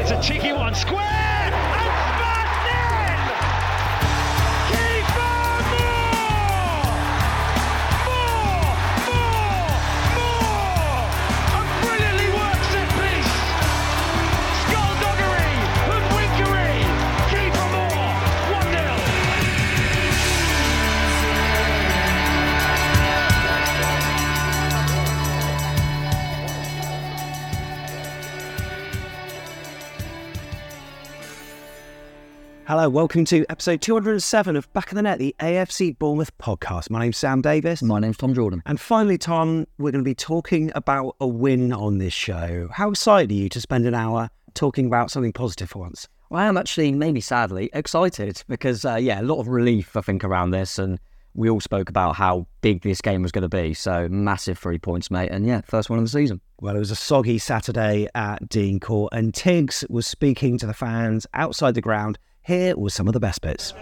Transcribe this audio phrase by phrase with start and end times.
[0.00, 1.21] It's a cheeky one, square!
[32.64, 36.90] Hello, welcome to episode 207 of Back of the Net, the AFC Bournemouth podcast.
[36.90, 37.82] My name's Sam Davis.
[37.82, 38.62] My name's Tom Jordan.
[38.66, 42.68] And finally, Tom, we're going to be talking about a win on this show.
[42.72, 46.06] How excited are you to spend an hour talking about something positive for once?
[46.30, 50.00] Well, I am actually, maybe sadly, excited because, uh, yeah, a lot of relief, I
[50.00, 50.78] think, around this.
[50.78, 51.00] And
[51.34, 53.74] we all spoke about how big this game was going to be.
[53.74, 55.30] So massive three points, mate.
[55.32, 56.40] And yeah, first one of the season.
[56.60, 60.74] Well, it was a soggy Saturday at Dean Court, and Tiggs was speaking to the
[60.74, 62.20] fans outside the ground.
[62.44, 63.72] Here were some of the best bits.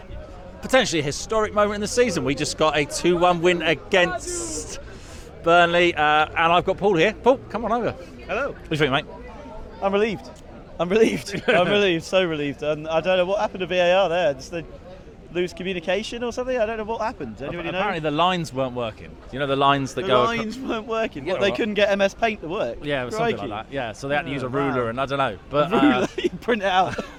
[0.60, 2.24] potentially a historic moment in the season.
[2.24, 4.78] We just got a 2 1 win against
[5.42, 7.14] Burnley, uh, and I've got Paul here.
[7.14, 7.92] Paul, come on over.
[8.26, 8.52] Hello.
[8.52, 9.06] What do you think, mate?
[9.80, 10.28] I'm relieved.
[10.78, 11.42] I'm relieved.
[11.48, 12.04] I'm relieved.
[12.04, 12.62] So relieved.
[12.62, 14.34] And I don't know what happened to VAR there.
[14.34, 14.64] Just they
[15.32, 16.58] lose communication or something.
[16.58, 17.40] I don't know what happened.
[17.40, 17.78] Anybody know?
[17.78, 19.14] Apparently, the lines weren't working.
[19.32, 20.22] You know, the lines that the go.
[20.22, 21.26] The lines weren't working.
[21.26, 22.78] Yeah, What, they couldn't get MS Paint to work.
[22.82, 23.72] Yeah, it was something like that.
[23.72, 24.88] Yeah, so they had to use a ruler, wow.
[24.88, 25.38] and I don't know.
[25.50, 26.98] But Ruler, uh, you print it out.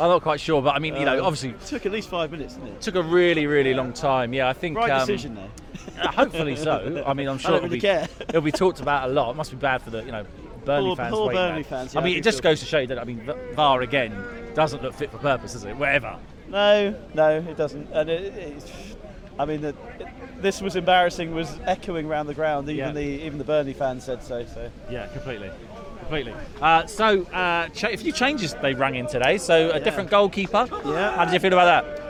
[0.00, 0.62] I'm not quite sure.
[0.62, 2.80] But I mean, you know, Uh, obviously, took at least five minutes, didn't it?
[2.80, 4.32] took a really, really long time.
[4.32, 4.76] Yeah, I think.
[4.76, 5.50] Right um, decision though.
[6.02, 7.02] uh, hopefully so.
[7.06, 8.08] I mean, I'm sure it'll really be, care.
[8.28, 9.30] it'll be talked about a lot.
[9.30, 10.24] It must be bad for the, you know,
[10.64, 11.14] Burnley Poor- fans.
[11.14, 12.98] poor Burnley fans, I yeah, I mean, it just feel- goes to show you that
[12.98, 14.14] I mean, VAR again
[14.54, 15.76] doesn't look fit for purpose, does it?
[15.76, 16.16] Whatever.
[16.50, 17.88] No, no, it doesn't.
[17.92, 18.70] And it, it's,
[19.38, 19.74] I mean, the,
[20.40, 21.32] this was embarrassing.
[21.34, 22.68] Was echoing around the ground.
[22.68, 22.92] Even Yeah.
[22.92, 24.44] the even the Burnley fans said so.
[24.46, 25.50] So Yeah, completely.
[26.00, 26.34] Completely.
[26.60, 29.38] Uh, so, uh, cha- a few changes they rang in today.
[29.38, 30.66] So, a different goalkeeper.
[30.84, 31.14] Yeah.
[31.14, 32.00] How did you feel about that?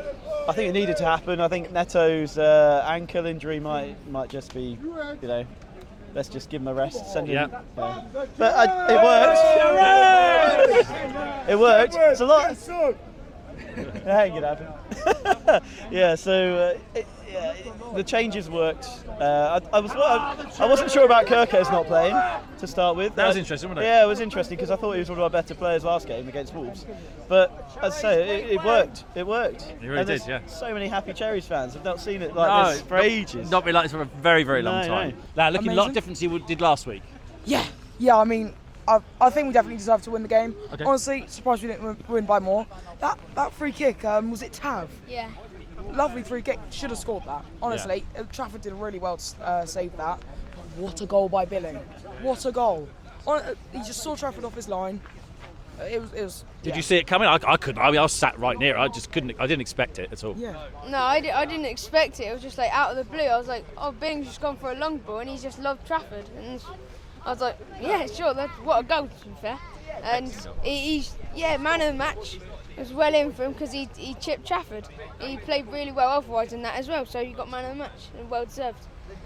[0.49, 1.39] I think it needed to happen.
[1.39, 4.79] I think Neto's uh, ankle injury might might just be,
[5.21, 5.45] you know,
[6.15, 7.13] let's just give him a rest.
[7.13, 7.35] Send him.
[7.51, 7.61] Yeah.
[7.77, 8.03] yeah.
[8.39, 9.39] But uh, it worked.
[11.51, 11.95] it worked.
[11.95, 12.57] It's a lot.
[13.77, 15.63] Yeah, it could happen.
[15.91, 16.15] yeah.
[16.15, 18.87] So uh, it, yeah, it- the changes worked.
[19.21, 22.15] Uh, I, I was I, I wasn't sure about Kerkez not playing
[22.59, 23.15] to start with.
[23.17, 23.89] That was Uh, interesting, wasn't it?
[23.89, 26.07] Yeah, it was interesting because I thought he was one of our better players last
[26.07, 26.87] game against Wolves.
[27.29, 27.51] But
[27.83, 29.05] as I say, it, it worked.
[29.17, 29.73] It worked.
[29.83, 30.47] It really did, yeah.
[30.47, 31.75] So many happy Cherries fans.
[31.77, 33.51] I've not seen it like this for not- ages.
[33.51, 35.11] Not been like this for a very, very long No, time.
[35.11, 35.17] no.
[35.37, 37.03] Now, looking a lot different to you did last week.
[37.45, 37.65] Yeah,
[37.99, 38.17] yeah.
[38.17, 38.55] I mean,
[38.91, 40.55] I, I think we definitely deserve to win the game.
[40.73, 40.85] Okay.
[40.85, 42.67] Honestly, surprised we didn't win, win by more.
[43.01, 44.91] That that free kick um, was it Tav?
[45.09, 45.29] Yeah.
[45.93, 46.59] Lovely free kick.
[46.71, 47.45] Should have scored that.
[47.63, 50.21] Honestly, uh Trafford did really well to uh, save that.
[50.77, 51.77] What a goal by Billing!
[52.23, 52.89] What a goal!
[53.25, 55.01] Hon- uh, he just saw Trafford off his line.
[55.81, 56.13] Uh, It was.
[56.13, 56.45] It was.
[56.63, 56.77] Did yeah.
[56.77, 57.27] you see it coming?
[57.27, 57.83] I, I couldn't.
[57.83, 58.77] I mean, I was sat right near.
[58.77, 58.79] it.
[58.79, 59.35] I just couldn't.
[59.41, 60.35] I didn't expect it at all.
[60.37, 60.55] Yeah.
[60.89, 62.25] No, I, di- I didn't expect it.
[62.25, 63.25] It was just like out of the blue.
[63.25, 65.87] I was like, oh, Bing's just gone for a long ball and he's just loved
[65.87, 66.27] Trafford.
[66.39, 66.61] And
[67.25, 68.35] I was like, yeah, sure.
[68.35, 69.59] That, what a goal, to be fair.
[70.03, 70.29] And
[70.63, 72.39] he, he's, yeah, man of the match.
[72.77, 74.89] It was well in for him because he, he chipped Trafford.
[75.19, 77.05] He played really well otherwise in that as well.
[77.05, 78.79] So you got man of the match and well deserved.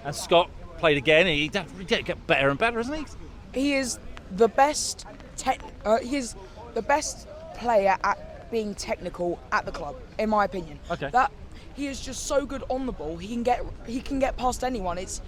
[0.05, 1.27] And Scott played again.
[1.27, 3.09] He did get better and better, hasn't
[3.53, 3.61] he?
[3.61, 3.99] He is
[4.33, 5.07] the best.
[5.37, 6.37] Tech, uh, he is
[6.75, 10.79] the best player at being technical at the club, in my opinion.
[10.91, 11.11] Okay.
[11.11, 11.33] That
[11.75, 13.17] he is just so good on the ball.
[13.17, 14.97] He can get he can get past anyone.
[14.99, 15.23] It's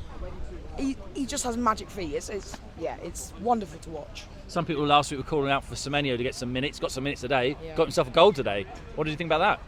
[0.79, 2.13] he, he just has magic feet.
[2.15, 4.25] It's, it's yeah, it's wonderful to watch.
[4.49, 6.79] Some people last week were calling out for Semenyo to get some minutes.
[6.79, 7.57] Got some minutes today.
[7.63, 7.75] Yeah.
[7.75, 8.67] Got himself a goal today.
[8.95, 9.61] What did you think about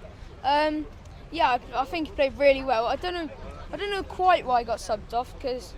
[0.42, 0.68] that?
[0.68, 0.86] Um,
[1.30, 2.86] yeah, I, I think he played really well.
[2.86, 3.30] I don't know,
[3.72, 5.74] I don't know quite why he got subbed off because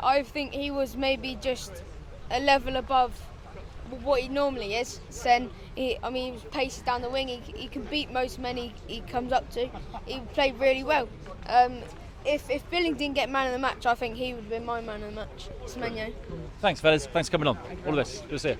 [0.00, 1.82] I think he was maybe just
[2.30, 3.18] a level above
[4.02, 5.00] what he normally is.
[5.22, 7.28] Then he, I mean, he was pacey down the wing.
[7.28, 9.68] He, he can beat most men he, he comes up to.
[10.06, 11.08] He played really well.
[11.46, 11.78] Um,
[12.24, 14.64] if if Billing didn't get man of the match, I think he would have been
[14.64, 15.48] my man of the match.
[15.66, 16.12] Semenyo.
[16.60, 17.06] Thanks, fellas.
[17.06, 17.58] Thanks for coming on.
[17.86, 18.22] All the best.
[18.22, 18.58] Good to see you.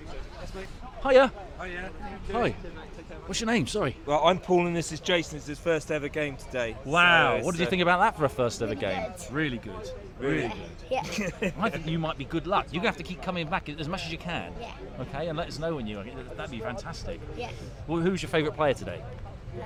[1.02, 1.32] Hiya.
[1.60, 1.90] Hiya.
[2.32, 2.54] Hi.
[3.26, 3.66] What's your name?
[3.66, 3.96] Sorry.
[4.06, 5.38] Well, I'm Paul and this is Jason.
[5.38, 6.76] It's his first ever game today.
[6.84, 7.38] Wow.
[7.38, 9.10] So what did you uh, think about that for a first ever game?
[9.10, 9.90] It's really good.
[10.18, 10.90] Really good.
[10.90, 11.02] Yeah.
[11.60, 12.66] I think you might be good luck.
[12.70, 14.52] You're going to have to keep coming back as much as you can.
[14.60, 14.72] Yeah.
[15.00, 16.02] Okay, and let us know when you.
[16.36, 17.20] That'd be fantastic.
[17.36, 17.50] Yeah.
[17.88, 19.02] Well, who's your favourite player today?
[19.56, 19.62] Uh,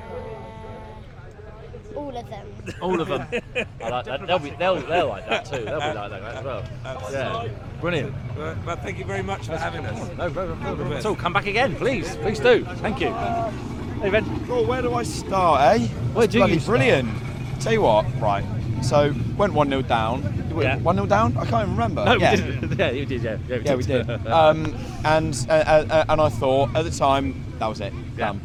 [1.96, 2.46] All of them.
[2.80, 3.22] All of them.
[3.82, 4.26] I like that.
[4.26, 4.50] They'll be.
[4.50, 5.64] They'll, they'll like that too.
[5.64, 6.64] They'll be like that as well.
[7.10, 7.48] Yeah.
[7.80, 8.14] Brilliant.
[8.36, 10.16] Well, well, thank you very much for having us.
[10.16, 11.00] No, no, no, no, no.
[11.00, 12.16] So come back again, please.
[12.16, 12.64] Please do.
[12.76, 13.12] Thank you.
[14.02, 14.46] Hey, Ben.
[14.46, 15.86] Well, where do I start, eh?
[16.12, 16.78] Where do Bloody you start?
[16.78, 17.08] brilliant.
[17.60, 18.44] Tell you what, right.
[18.82, 20.22] So went one 0 down.
[20.56, 20.76] Yeah.
[20.78, 21.36] One 0 down.
[21.36, 22.04] I can't even remember.
[22.04, 22.30] No, yeah.
[22.32, 22.78] we did.
[22.78, 23.22] Yeah, you did.
[23.22, 24.10] Yeah, yeah, Yeah, we did.
[24.26, 27.92] um, and uh, uh, and I thought at the time that was it.
[28.16, 28.26] Yeah.
[28.26, 28.40] Done.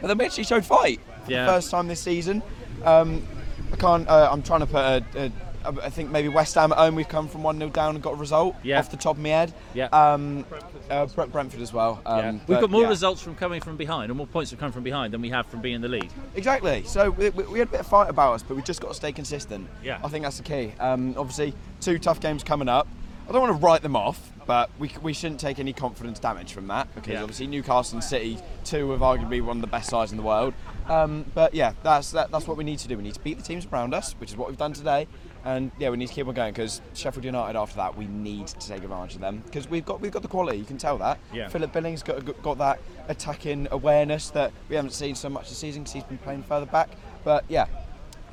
[0.00, 1.00] But then we actually showed fight.
[1.28, 1.46] Yeah.
[1.46, 2.42] First time this season.
[2.84, 3.26] Um,
[3.72, 4.08] I can't.
[4.08, 5.04] Uh, I'm trying to put a.
[5.16, 5.32] a
[5.64, 6.96] I think maybe West Ham at home.
[6.96, 8.80] We've come from one 0 down and got a result Yeah.
[8.80, 9.54] off the top of my head.
[9.74, 9.84] Yeah.
[9.92, 10.44] Um,
[10.90, 12.02] uh, Brentford as well.
[12.04, 12.32] Um, yeah.
[12.48, 12.88] We've got more yeah.
[12.88, 15.46] results from coming from behind, and more points have come from behind than we have
[15.46, 16.10] from being in the lead.
[16.34, 16.82] Exactly.
[16.84, 18.88] So we, we we had a bit of fight about us, but we just got
[18.88, 19.68] to stay consistent.
[19.84, 20.00] Yeah.
[20.02, 20.72] I think that's the key.
[20.80, 22.88] Um, obviously, two tough games coming up.
[23.28, 26.52] I don't want to write them off, but we, we shouldn't take any confidence damage
[26.52, 27.22] from that because Yeah.
[27.22, 30.54] obviously Newcastle and City, two of arguably one of the best sides in the world.
[30.88, 32.96] Um, but yeah, that's that, that's what we need to do.
[32.96, 35.06] We need to beat the teams around us, which is what we've done today.
[35.44, 38.46] And yeah, we need to keep on going because Sheffield United after that we need
[38.46, 40.58] to take advantage of them because we've got we've got the quality.
[40.58, 41.18] You can tell that.
[41.32, 41.48] Yeah.
[41.48, 45.82] Philip Billings got got that attacking awareness that we haven't seen so much this season
[45.82, 46.90] because he's been playing further back.
[47.24, 47.66] But yeah,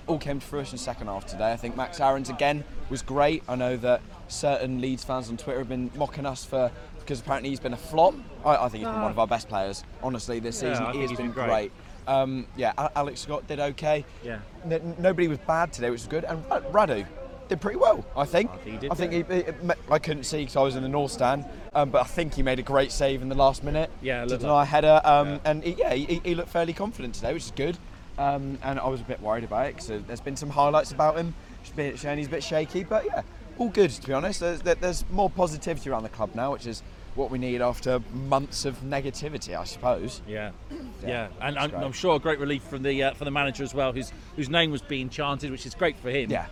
[0.07, 1.51] all came to fruition second half today.
[1.51, 3.43] I think Max Aarons again was great.
[3.47, 7.49] I know that certain Leeds fans on Twitter have been mocking us for because apparently
[7.49, 8.13] he's been a flop.
[8.45, 10.85] I, I think he's been one of our best players, honestly, this Yeah, season.
[10.85, 11.47] I He's he's been been great.
[11.47, 11.71] great.
[12.09, 14.03] Um, yeah, Alex Scott did okay.
[14.23, 14.39] Yeah.
[14.69, 16.23] N- nobody was bad today, which was good.
[16.23, 17.05] And Ra- Radu
[17.47, 18.49] did pretty well, I think.
[18.51, 20.81] I think he did, I think he, he- I couldn't see because I was in
[20.81, 23.63] the North Stand, um, but I think he made a great save in the last
[23.63, 23.91] minute.
[24.01, 25.01] Yeah, to deny like- a header.
[25.03, 25.37] Um, yeah.
[25.45, 27.77] And he, yeah, he, he looked fairly confident today, which is good.
[28.17, 31.15] Um, and I was a bit worried about it because there's been some highlights about
[31.15, 31.33] him.
[31.61, 33.21] He's been showing he's a bit shaky, but yeah,
[33.59, 34.39] all good to be honest.
[34.39, 36.81] There's, there's more positivity around the club now, which is
[37.19, 40.21] what we need after months of negativity, I suppose.
[40.25, 41.75] Yeah, Yeah, yeah, and I'm.
[41.75, 44.49] I'm sure a great relief from the uh, from the manager as well, whose whose
[44.49, 46.31] name was being chanted, which is great for him.
[46.31, 46.47] Yeah,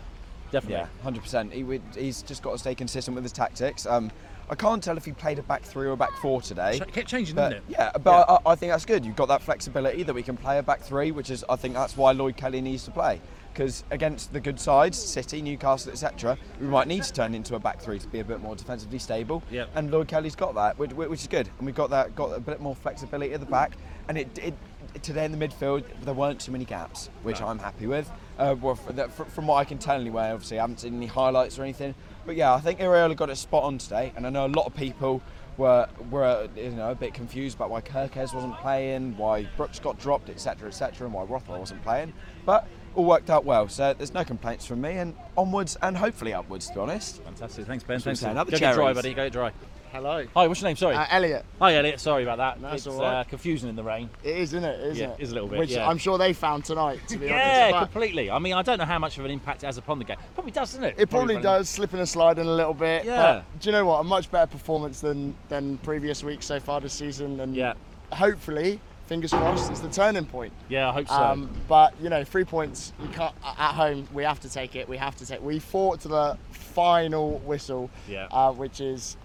[0.51, 0.79] definitely.
[0.79, 1.53] Yeah, hundred percent.
[1.53, 3.85] He would, he's just got to stay consistent with his tactics.
[3.85, 4.11] Um,
[4.49, 6.79] I can't tell if he played a back three or a back four today.
[6.79, 7.71] Ch- kept changing, but, didn't it?
[7.71, 9.05] Yeah, but I, I think that's good.
[9.05, 11.73] You've got that flexibility that we can play a back three, which is I think
[11.73, 13.19] that's why Lloyd Kelly needs to play.
[13.57, 17.59] Because against the good sides, City, Newcastle, etc., we might need to turn into a
[17.59, 19.41] back three to be a bit more defensively stable.
[19.49, 19.69] Yep.
[19.73, 21.49] And Lloyd Kelly's got that, which, which is good.
[21.57, 23.75] And we've got that, got a bit more flexibility at the back.
[24.09, 24.53] And it, it
[25.01, 28.11] today in the midfield, there weren't too many gaps, which I'm happy with.
[28.37, 31.63] Uh, well, from what I can tell anyway, obviously I haven't seen any highlights or
[31.63, 31.95] anything.
[32.27, 34.67] But yeah, I think Iraola got it spot on today, and I know a lot
[34.67, 35.19] of people
[35.57, 39.97] were were you know a bit confused about why Kerkez wasn't playing, why Brooks got
[39.97, 42.13] dropped, etc., etc., and why Rothwell wasn't playing.
[42.45, 46.33] But all worked out well, so there's no complaints from me, and onwards and hopefully
[46.33, 47.21] upwards, to be honest.
[47.23, 47.65] Fantastic.
[47.67, 47.95] Thanks, Ben.
[47.95, 48.19] That's what I'm Thanks.
[48.21, 48.37] saying.
[48.37, 48.95] Up the Go get dry, cherries.
[48.95, 49.13] buddy.
[49.13, 49.51] Go get dry.
[49.93, 50.25] Hello.
[50.35, 50.75] Hi, what's your name?
[50.75, 50.95] Sorry.
[50.95, 51.45] Uh, Elliot.
[51.59, 51.99] Hi, Elliot.
[52.01, 52.61] Sorry about that.
[52.61, 53.21] That's it's all right.
[53.21, 54.09] uh, confusing in the rain.
[54.21, 54.79] It is, isn't it?
[54.81, 55.19] Isn't Yeah, it?
[55.19, 55.87] it is a little bit, Which yeah.
[55.87, 57.71] I'm sure they found tonight, to be Yeah, honest.
[57.71, 58.29] But completely.
[58.29, 60.17] I mean, I don't know how much of an impact it has upon the game.
[60.33, 60.95] Probably does, doesn't it?
[60.97, 63.05] It probably does, slipping and sliding a little bit.
[63.05, 63.43] Yeah.
[63.53, 63.99] But do you know what?
[64.01, 67.73] A much better performance than than previous weeks so far this season, and Yeah.
[68.11, 70.53] hopefully, fingers crossed, it's the turning point.
[70.69, 71.15] Yeah, I hope so.
[71.15, 72.93] Um, but you know, three points.
[73.01, 74.07] You can't at home.
[74.13, 74.87] We have to take it.
[74.87, 75.41] We have to take.
[75.41, 78.27] We fought to the final whistle, Yeah.
[78.31, 79.17] uh, which is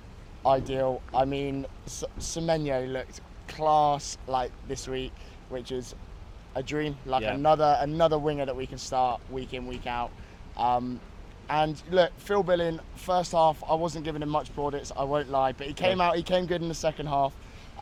[0.46, 1.02] ideal.
[1.14, 5.12] I mean, S- Semenyo looked class like this week,
[5.50, 5.94] which is
[6.54, 6.96] a dream.
[7.06, 7.34] Like Yeah.
[7.34, 10.10] another another winger that we can start week in week out.
[10.56, 11.00] Um,
[11.50, 14.92] and look, Phil Billing, first half, I wasn't giving him much plaudits.
[14.96, 16.08] I won't lie, but he came Yeah.
[16.08, 16.16] out.
[16.16, 17.32] He came good in the second half.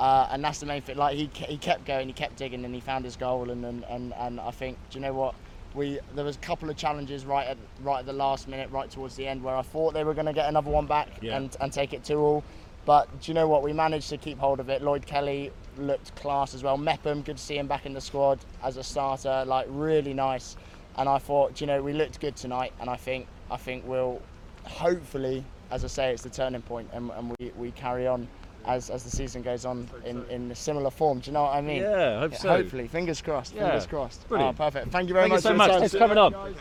[0.00, 0.97] Uh, and that's the main thing.
[0.97, 3.50] Like he, he kept going, he kept digging, and he found his goal.
[3.50, 5.35] And, and, and, and I think, do you know what?
[5.73, 8.90] we there was a couple of challenges right at right at the last minute, right
[8.90, 11.37] towards the end, where I thought they were going to get another one back Yeah.
[11.37, 12.42] and and take it two all.
[12.87, 13.62] But do you know what?
[13.62, 14.83] We managed to keep hold of it.
[14.83, 16.76] Lloyd Kelly looked class as well.
[16.76, 19.45] Mepham, good to see him back in the squad as a starter.
[19.47, 20.57] Like really nice.
[20.97, 22.73] And I thought, do you know, we looked good tonight.
[22.80, 24.21] And I think I think we'll
[24.64, 28.26] hopefully, as I say, it's the turning point, and, and we, we carry on.
[28.66, 31.54] As, as the season goes on in, in a similar form, do you know what
[31.54, 31.82] I mean?
[31.82, 32.48] Yeah, I hope so.
[32.48, 33.54] Hopefully, fingers crossed.
[33.54, 34.28] Yeah, Fingers crossed.
[34.28, 34.54] brilliant.
[34.60, 34.88] Oh, perfect.
[34.92, 35.38] Thank you very Thank much.
[35.44, 35.68] you so much.
[35.68, 35.80] your time.
[35.80, 36.54] Thanks for coming on.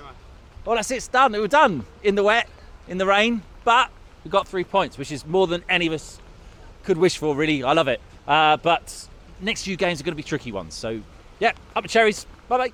[0.65, 0.95] Well, that's it.
[0.95, 1.33] It's done.
[1.33, 2.47] We're done in the wet,
[2.87, 3.89] in the rain, but
[4.23, 6.19] we got three points, which is more than any of us
[6.83, 7.35] could wish for.
[7.35, 7.99] Really, I love it.
[8.27, 9.07] Uh, but
[9.41, 10.73] next few games are going to be tricky ones.
[10.75, 11.01] So,
[11.39, 12.25] yeah, up the cherries.
[12.47, 12.73] Bye bye.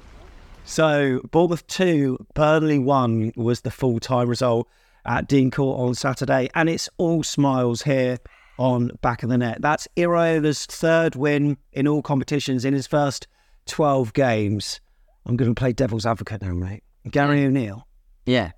[0.66, 4.68] So Bournemouth 2, Burnley 1 was the full time result
[5.06, 6.50] at Dean Court on Saturday.
[6.56, 8.18] And it's all smiles here
[8.58, 9.62] on back of the net.
[9.62, 13.28] That's Iraola's third win in all competitions in his first
[13.68, 14.80] 12 games.
[15.26, 16.84] I'm going to play devil's advocate now, mate.
[17.10, 17.88] Gary O'Neil.
[18.26, 18.52] Yeah.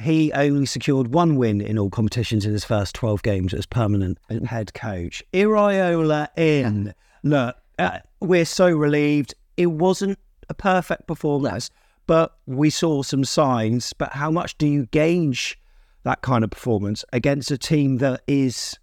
[0.00, 4.18] He only secured one win in all competitions in his first 12 games as permanent
[4.46, 5.22] head coach.
[5.32, 6.94] Iraola in.
[7.22, 9.34] Look, uh, we're so relieved.
[9.56, 11.70] It wasn't a perfect performance,
[12.06, 13.92] but we saw some signs.
[13.94, 15.58] But how much do you gauge
[16.04, 18.78] that kind of performance against a team that is,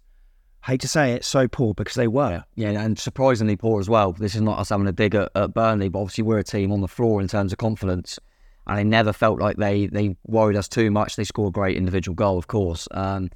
[0.64, 2.42] hate to say it, so poor because they were?
[2.54, 4.12] Yeah, and surprisingly poor as well.
[4.12, 6.72] This is not us having a dig at, at Burnley, but obviously we're a team
[6.72, 8.18] on the floor in terms of confidence.
[8.66, 11.16] And they never felt like they, they worried us too much.
[11.16, 12.88] They scored a great individual goal, of course.
[12.92, 13.30] Um,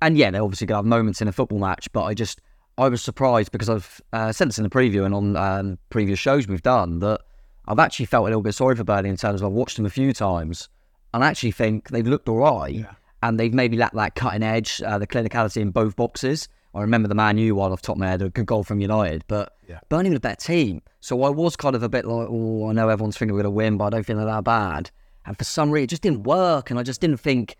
[0.00, 2.40] and yeah, they're obviously going to have moments in a football match, but I just,
[2.78, 6.18] I was surprised because I've uh, said this in the preview and on um, previous
[6.18, 7.20] shows we've done that
[7.68, 9.86] I've actually felt a little bit sorry for Burnley in terms of I've watched them
[9.86, 10.68] a few times
[11.14, 12.84] and I actually think they've looked all right
[13.22, 16.48] and they've maybe lacked that cutting edge, uh, the clinicality in both boxes.
[16.74, 18.80] I remember the Man U one off top of my head, a good goal from
[18.80, 19.56] United, but
[19.88, 20.82] Burnley were a better team.
[21.00, 23.52] So I was kind of a bit like, oh, I know everyone's thinking we're going
[23.52, 24.90] to win, but I don't think they're that bad.
[25.26, 27.56] And for some reason, it just didn't work, and I just didn't think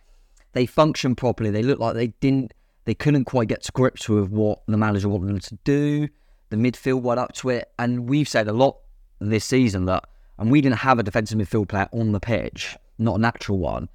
[0.52, 1.50] they functioned properly.
[1.50, 2.54] They looked like they didn't,
[2.85, 6.09] they couldn't quite get to grips with what the manager wanted them to do.
[6.50, 8.78] The midfield went up to it, and we've said a lot
[9.21, 10.04] this season that,
[10.38, 13.88] and we didn't have a defensive midfield player on the pitch, not a natural one.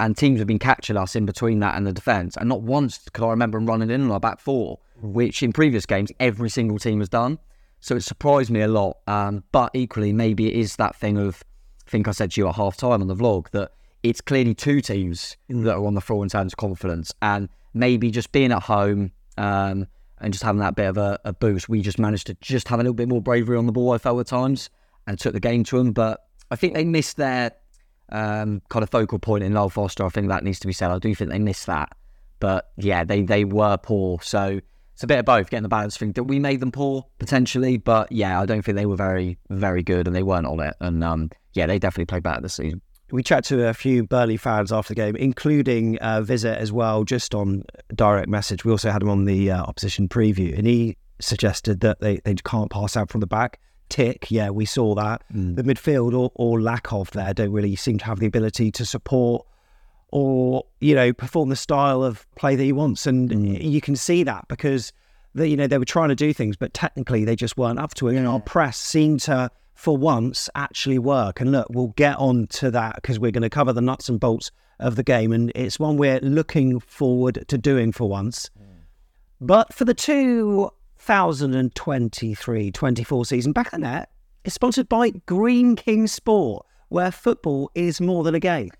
[0.00, 2.36] And teams have been catching us in between that and the defence.
[2.36, 5.52] And not once could I remember them running in on our back four, which in
[5.52, 7.38] previous games every single team has done.
[7.80, 8.98] So it surprised me a lot.
[9.06, 11.44] Um, but equally, maybe it is that thing of,
[11.86, 13.72] I think I said to you at half time on the vlog, that
[14.02, 17.12] it's clearly two teams that are on the floor in terms of confidence.
[17.22, 19.86] And maybe just being at home um,
[20.18, 22.80] and just having that bit of a, a boost, we just managed to just have
[22.80, 24.70] a little bit more bravery on the ball, I felt at times,
[25.06, 25.92] and took the game to them.
[25.92, 27.52] But I think they missed their
[28.14, 30.04] um, kind of focal point in Lyle Foster.
[30.04, 30.90] I think that needs to be said.
[30.90, 31.90] I do think they missed that.
[32.38, 34.20] But yeah, they, they were poor.
[34.22, 34.60] So
[34.92, 36.12] it's a bit of both, getting the balance thing.
[36.12, 39.82] That we made them poor potentially, but yeah, I don't think they were very, very
[39.82, 40.74] good and they weren't on it.
[40.80, 42.80] And um, yeah, they definitely played better this season.
[43.10, 47.04] We chat to a few Burnley fans after the game, including uh, Visit as well,
[47.04, 48.64] just on direct message.
[48.64, 52.34] We also had him on the uh, opposition preview, and he suggested that they, they
[52.34, 53.60] can't pass out from the back.
[53.88, 55.22] Tick, yeah, we saw that.
[55.32, 55.56] Mm.
[55.56, 58.84] The midfield or, or lack of there don't really seem to have the ability to
[58.84, 59.46] support
[60.14, 63.62] or you know perform the style of play that he wants, and mm.
[63.62, 64.92] you can see that because
[65.34, 67.94] they, you know they were trying to do things, but technically they just weren't up
[67.94, 68.16] to it.
[68.16, 71.40] And our press seemed to, for once, actually work.
[71.40, 74.20] And look, we'll get on to that because we're going to cover the nuts and
[74.20, 78.50] bolts of the game, and it's one we're looking forward to doing for once.
[78.56, 78.66] Mm.
[79.40, 79.94] But for the
[81.04, 84.10] 2023-24 season, back on that,
[84.44, 88.70] it's sponsored by Greene King Sport, where football is more than a game.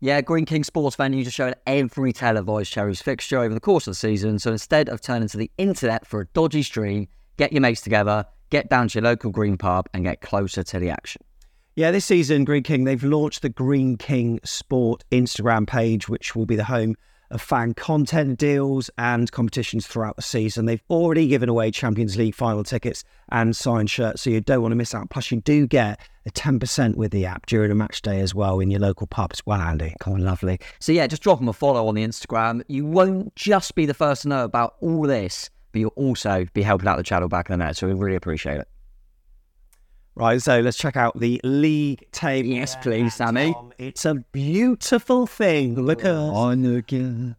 [0.00, 3.92] Yeah, Greene King Sports venues are showing every televised Cherries fixture over the course of
[3.92, 4.38] the season.
[4.38, 8.26] So instead of turning to the internet for a dodgy stream, get your mates together,
[8.50, 11.22] get down to your local green pub, and get closer to the action.
[11.76, 16.46] Yeah, this season, Greene King, they've launched the Greene King Sport Instagram page, which will
[16.46, 16.94] be the home
[17.34, 20.66] of fan content deals and competitions throughout the season.
[20.66, 24.72] They've already given away Champions League final tickets and signed shirts, so you don't want
[24.72, 25.10] to miss out.
[25.10, 28.60] Plus, you do get a 10% with the app during a match day as well
[28.60, 29.94] in your local pub as well, Andy.
[30.00, 30.58] Come on, lovely.
[30.78, 32.62] So yeah, just drop them a follow on the Instagram.
[32.68, 36.62] You won't just be the first to know about all this, but you'll also be
[36.62, 37.76] helping out the channel back in the net.
[37.76, 38.68] So we really appreciate it.
[40.16, 42.48] Right, so let's check out the league table.
[42.48, 43.52] Yes, please, Sammy.
[43.78, 45.74] It's a beautiful thing.
[45.74, 46.30] Look at us.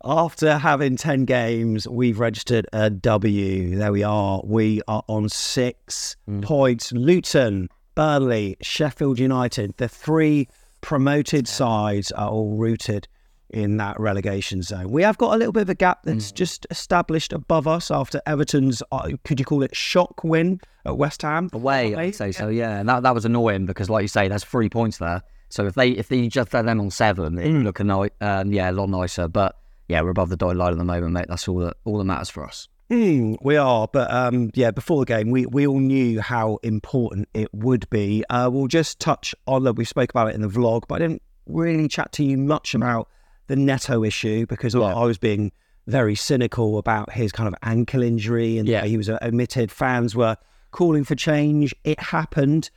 [0.03, 3.77] After having 10 games, we've registered a W.
[3.77, 4.41] There we are.
[4.43, 6.91] We are on six points.
[6.91, 10.49] Luton, Burnley, Sheffield United, the three
[10.81, 13.07] promoted sides are all rooted
[13.51, 14.91] in that relegation zone.
[14.91, 18.21] We have got a little bit of a gap that's just established above us after
[18.27, 21.49] Everton's, uh, could you call it shock win at West Ham?
[21.53, 22.79] Away, I'd say so, yeah.
[22.79, 25.21] And that, that was annoying because, like you say, there's three points there.
[25.49, 28.09] So if they if they just had them on seven, it would look a ni-
[28.21, 29.27] um, yeah a lot nicer.
[29.27, 29.55] But
[29.87, 31.25] yeah, we're above the dotted line at the moment, mate.
[31.29, 32.67] That's all that all that matters for us.
[32.89, 37.27] Mm, we are, but um, yeah, before the game, we, we all knew how important
[37.33, 38.23] it would be.
[38.29, 39.73] Uh, we'll just touch on that.
[39.73, 42.75] We spoke about it in the vlog, but I didn't really chat to you much
[42.75, 43.09] about
[43.47, 45.51] the Neto issue because I was being
[45.87, 48.85] very cynical about his kind of ankle injury and yeah.
[48.85, 49.71] he was omitted.
[49.71, 50.37] Fans were
[50.75, 51.73] calling for change.
[51.85, 52.69] It happened.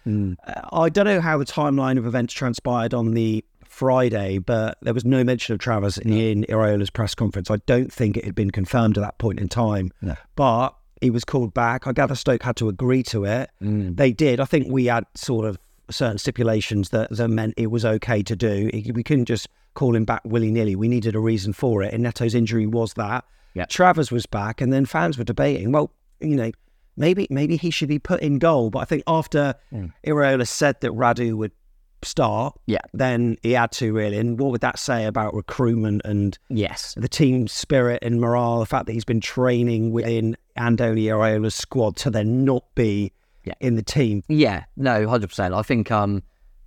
[0.47, 4.95] Uh, I don't know how the timeline of events transpired on the Friday, but there
[4.95, 7.50] was no mention of Travers in Iraola's press conference.
[7.50, 9.90] I don't think it had been confirmed at that point in time.
[10.00, 10.14] No.
[10.37, 11.87] But he was called back.
[11.87, 13.50] I gather Stoke had to agree to it.
[13.62, 13.97] Mm.
[13.97, 14.40] They did.
[14.40, 15.59] I think we had sort of
[15.90, 18.71] certain stipulations that, that meant it was okay to do.
[18.95, 20.76] We couldn't just call him back willy nilly.
[20.76, 21.93] We needed a reason for it.
[21.93, 23.25] And Neto's injury was that.
[23.69, 25.73] Travers was back, and then fans were debating.
[25.73, 25.90] Well,
[26.21, 26.52] you know,
[26.99, 28.71] maybe maybe he should be put in goal.
[28.71, 30.47] But I think after Mm.
[30.47, 31.52] Said that Radu would
[32.02, 34.19] start, yeah, then he had to really.
[34.19, 38.61] And what would that say about recruitment and yes, the team spirit and morale?
[38.61, 43.12] The fact that he's been training within Andoni Iraola's squad to then not be
[43.61, 44.23] in the team.
[44.28, 45.55] Yeah, no, hundred percent.
[45.55, 46.23] I think um,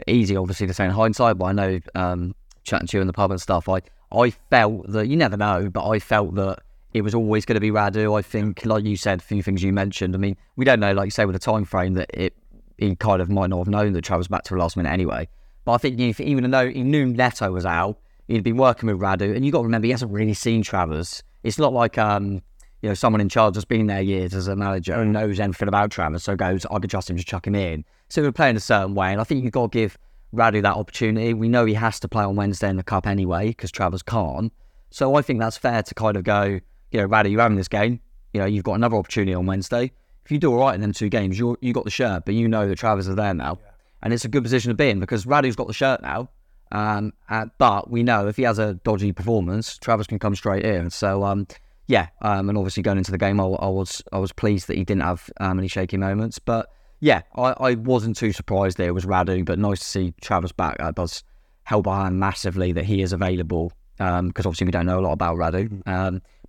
[0.08, 3.14] easy obviously to say in hindsight, but I know um, chatting to you in the
[3.14, 3.70] pub and stuff.
[3.70, 6.60] I I felt that you never know, but I felt that
[6.94, 8.18] it was always going to be Radu.
[8.18, 10.16] I think, like you said, a few things you mentioned.
[10.16, 12.36] I mean, we don't know, like you say, with the time frame that it
[12.78, 15.28] he kind of might not have known that Travers back to the last minute anyway.
[15.66, 19.00] But I think if, even though he knew Neto was out, he'd been working with
[19.00, 21.22] Radu, and you got to remember he hasn't really seen Travers.
[21.44, 22.42] It's not like um,
[22.82, 25.68] you know, someone in charge that's been there years as a manager and knows anything
[25.68, 27.86] about Travers, so goes, I could trust him to chuck him in.
[28.10, 29.98] So we're playing a certain way, and I think you've got to give
[30.34, 31.34] Radu that opportunity.
[31.34, 34.52] We know he has to play on Wednesday in the cup anyway because Travers can't.
[34.90, 36.60] So I think that's fair to kind of go,
[36.92, 38.00] you know, Radu, you're having this game.
[38.34, 39.92] You know, you've got another opportunity on Wednesday.
[40.26, 42.36] If you do all right in them two games, you you got the shirt, but
[42.36, 43.58] you know that Travers is there now,
[44.04, 46.30] and it's a good position to be in because Radu's got the shirt now.
[46.72, 50.64] Um, uh, but we know if he has a dodgy performance, Travers can come straight
[50.64, 50.90] in.
[50.90, 51.48] So um,
[51.88, 54.78] yeah, um, and obviously going into the game, I, I was I was pleased that
[54.78, 56.40] he didn't have um, any shaky moments.
[56.40, 60.14] But yeah, I, I wasn't too surprised that it was Radu, but nice to see
[60.22, 60.78] Travers back.
[60.78, 61.24] That does
[61.64, 65.14] help our hand massively that he is available because obviously we don't know a lot
[65.14, 65.82] about Radu.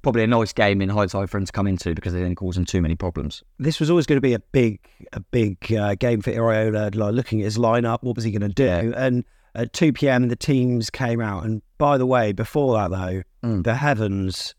[0.03, 2.57] Probably a nice game in hindsight for him to come into because they didn't cause
[2.57, 3.43] him too many problems.
[3.59, 4.81] This was always going to be a big,
[5.13, 6.95] a big uh, game for Iraola.
[6.95, 8.93] Like looking at his lineup, what was he going to do?
[8.97, 11.45] And at two p.m., the teams came out.
[11.45, 13.65] And by the way, before that though, Mm.
[13.65, 14.55] the heavens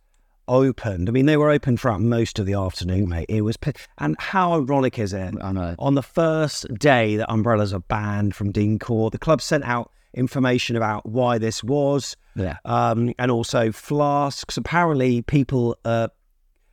[0.48, 1.08] opened.
[1.08, 3.28] I mean, they were open throughout most of the afternoon, mate.
[3.30, 3.58] It was,
[3.98, 5.36] and how ironic is it?
[5.42, 5.76] I know.
[5.80, 9.92] On the first day that umbrellas are banned from Dean Court, the club sent out
[10.14, 12.16] information about why this was.
[12.36, 12.58] Yeah.
[12.66, 14.58] Um, and also flasks.
[14.58, 16.10] Apparently, people are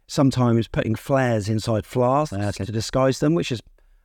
[0.07, 3.61] sometimes putting flares inside flasks to disguise them, which is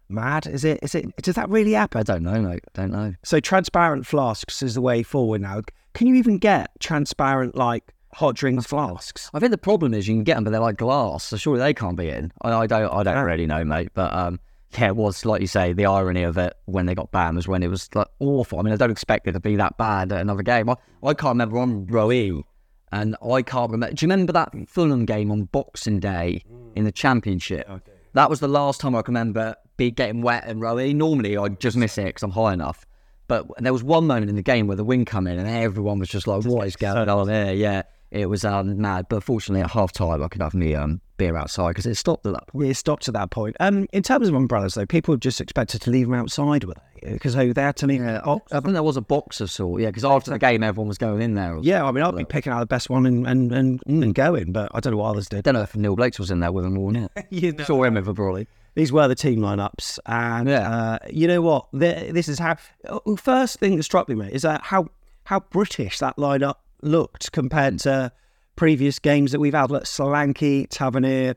[0.10, 0.48] mad.
[0.48, 0.80] Is it?
[0.84, 1.16] Is it?
[1.18, 2.00] Does that really happen?
[2.00, 2.64] I don't know, mate.
[2.74, 3.14] Don't know.
[3.24, 5.62] So transparent flasks is the way forward now.
[5.94, 9.30] Can you even get transparent like hot drinks flasks?
[9.34, 11.60] I think the problem is you can get them, but they're like glass, so surely
[11.60, 12.32] they can't be in.
[12.42, 13.90] I, I don't, I don't really know, mate.
[13.94, 14.40] But um,
[14.78, 17.48] yeah, it was like you say, the irony of it when they got banned was
[17.48, 18.60] when it was like awful.
[18.60, 20.70] I mean, I don't expect it to be that bad at another game.
[20.70, 22.44] I, I can't remember on row E,
[22.92, 23.94] and I can't remember.
[23.96, 26.44] Do you remember that Fulham game on Boxing Day
[26.76, 27.68] in the Championship?
[28.14, 30.94] That was the last time I can remember be getting wet and row E.
[30.94, 32.86] Normally, I just miss it because I'm high enough.
[33.28, 36.00] But there was one moment in the game where the wind come in and everyone
[36.00, 37.82] was just like, "What is going on there?" Yeah,
[38.16, 39.08] it was um, mad.
[39.10, 42.26] But fortunately, at half time, I could have me um, beer outside because it stopped
[42.26, 42.66] at that point.
[42.66, 43.56] Yeah, it stopped at that point.
[43.60, 47.12] Um, in terms of umbrellas, though, people just expected to leave them outside, were they?
[47.14, 48.02] Because they had to leave.
[48.02, 49.82] Yeah, I, think there was a box of sort.
[49.82, 51.58] Yeah, because after the game, everyone was going in there.
[51.62, 54.52] Yeah, I mean, I'd be picking out the best one and and, and, and going,
[54.52, 55.40] but I don't know what others did.
[55.40, 57.12] I don't know if Neil Blakes was in there with them or not.
[57.30, 57.64] you know.
[57.64, 58.48] Saw him a Brawley.
[58.76, 61.68] These were the team lineups, and uh, you know what?
[61.72, 62.58] This is how.
[62.90, 64.90] oh, First thing that struck me, mate, is that how
[65.26, 68.12] how British that lineup looked compared to
[68.56, 69.72] previous games that we've had.
[69.72, 71.36] Like Solanke, Tavernier,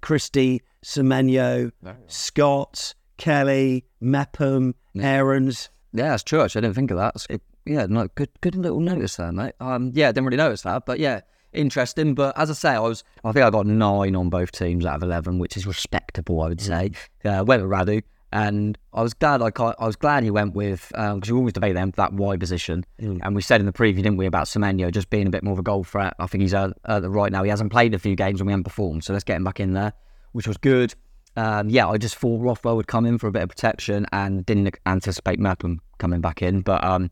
[0.00, 1.70] Christie, Semenyo,
[2.06, 5.70] Scott, Kelly, Mepham, Aarons.
[5.92, 6.40] Yeah, that's true.
[6.42, 7.26] Actually, I didn't think of that.
[7.30, 9.52] It- yeah, no, good, good little notice there, mate.
[9.60, 11.20] Um, yeah, I didn't really notice that, but yeah,
[11.52, 12.14] interesting.
[12.14, 14.96] But as I say, I was, I think I got nine on both teams out
[14.96, 16.92] of eleven, which is respectable, I would say.
[17.26, 20.88] Uh, went with Radu, and I was glad I, I was glad he went with
[20.88, 24.16] because we always debate them that wide position, and we said in the preview, didn't
[24.16, 26.14] we, about Semenyo just being a bit more of a goal threat.
[26.18, 27.42] I think he's uh, uh, right now.
[27.42, 29.60] He hasn't played a few games when we haven't performed, so let's get him back
[29.60, 29.92] in there,
[30.32, 30.94] which was good.
[31.36, 34.44] Um, yeah, I just thought Rothwell would come in for a bit of protection and
[34.44, 36.62] didn't anticipate Malcolm coming back in.
[36.62, 37.10] But um,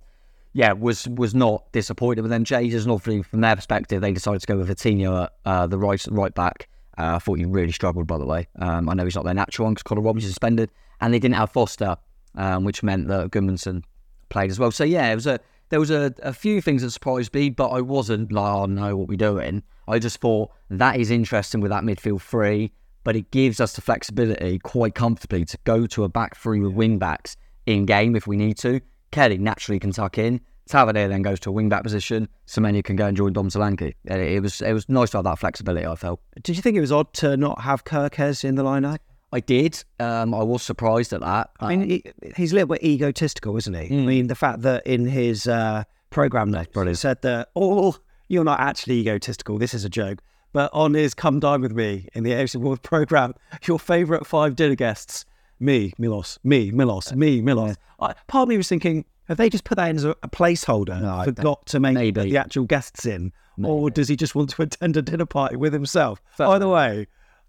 [0.52, 2.85] yeah, was was not disappointed with them changes.
[2.85, 6.05] And obviously, from their perspective, they decided to go with Vitinho at uh, the right
[6.11, 6.68] right back.
[6.98, 8.48] Uh, I thought he really struggled, by the way.
[8.59, 11.18] Um, I know he's not their natural one because Conor Robbins is suspended, and they
[11.18, 11.96] didn't have Foster,
[12.35, 13.82] um, which meant that Goodmanson
[14.28, 14.70] played as well.
[14.70, 17.68] So yeah, it was a there was a, a few things that surprised me, but
[17.68, 19.62] I wasn't like, oh no, what we doing?
[19.88, 22.72] I just thought that is interesting with that midfield three,
[23.04, 26.72] but it gives us the flexibility quite comfortably to go to a back three with
[26.72, 28.80] wing backs in game if we need to.
[29.11, 30.40] Kelly naturally can tuck in.
[30.68, 32.28] Tavernier then goes to a wing back position.
[32.46, 33.94] Semenyo can go and join Dom Solanke.
[34.04, 35.87] It, it was it was nice to have that flexibility.
[35.87, 36.20] I felt.
[36.42, 38.98] Did you think it was odd to not have Kerkez in the lineup?
[39.37, 39.85] I did.
[40.01, 41.51] Um, I was surprised at that.
[41.61, 42.03] I mean, he,
[42.37, 43.94] he's a little bit egotistical, isn't he?
[43.94, 47.96] I mean, the fact that in his uh, program notes he said that, oh,
[48.29, 49.59] you're not actually egotistical.
[49.59, 50.22] This is a joke.
[50.55, 53.35] But on his "Come Dine with Me" in the AFC World program,
[53.66, 55.27] your favourite five dinner guests:
[55.61, 57.77] me, Milos, me, Milos, me, Milos.
[58.01, 60.29] I, part of me was thinking, have they just put that in as a, a
[60.31, 61.03] placeholder?
[61.03, 62.22] No, forgot to make maybe.
[62.22, 65.75] the actual guests in, or does he just want to attend a dinner party with
[65.75, 66.22] himself?
[66.38, 67.07] Either way,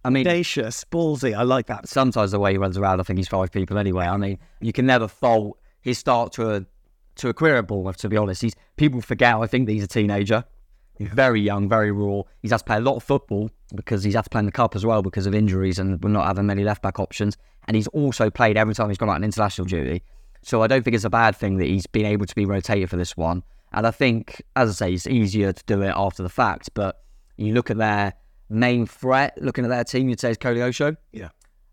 [0.08, 1.38] I mean, audacious, ballsy.
[1.38, 1.90] I like that.
[1.90, 4.06] Sometimes the way he runs around, I think he's five people anyway.
[4.06, 6.66] I mean, you can never fault his start to a
[7.16, 7.98] to a career at Bournemouth.
[7.98, 9.36] To be honest, he's people forget.
[9.36, 10.46] I think that he's a teenager.
[10.98, 12.22] He's very young, very raw.
[12.42, 14.52] He's had to play a lot of football because he's had to play in the
[14.54, 17.36] cup as well because of injuries and we're not having many left back options.
[17.68, 20.04] And he's also played every time he's gone out on international duty.
[20.42, 22.90] So I don't think it's a bad thing that he's been able to be rotated
[22.90, 23.44] for this one.
[23.74, 26.70] And I think, as I say, it's easier to do it after the fact.
[26.74, 27.04] But
[27.36, 28.14] you look at their
[28.50, 30.98] main threat, looking at their team, you'd say it's Koleosho.
[31.12, 31.30] Yeah.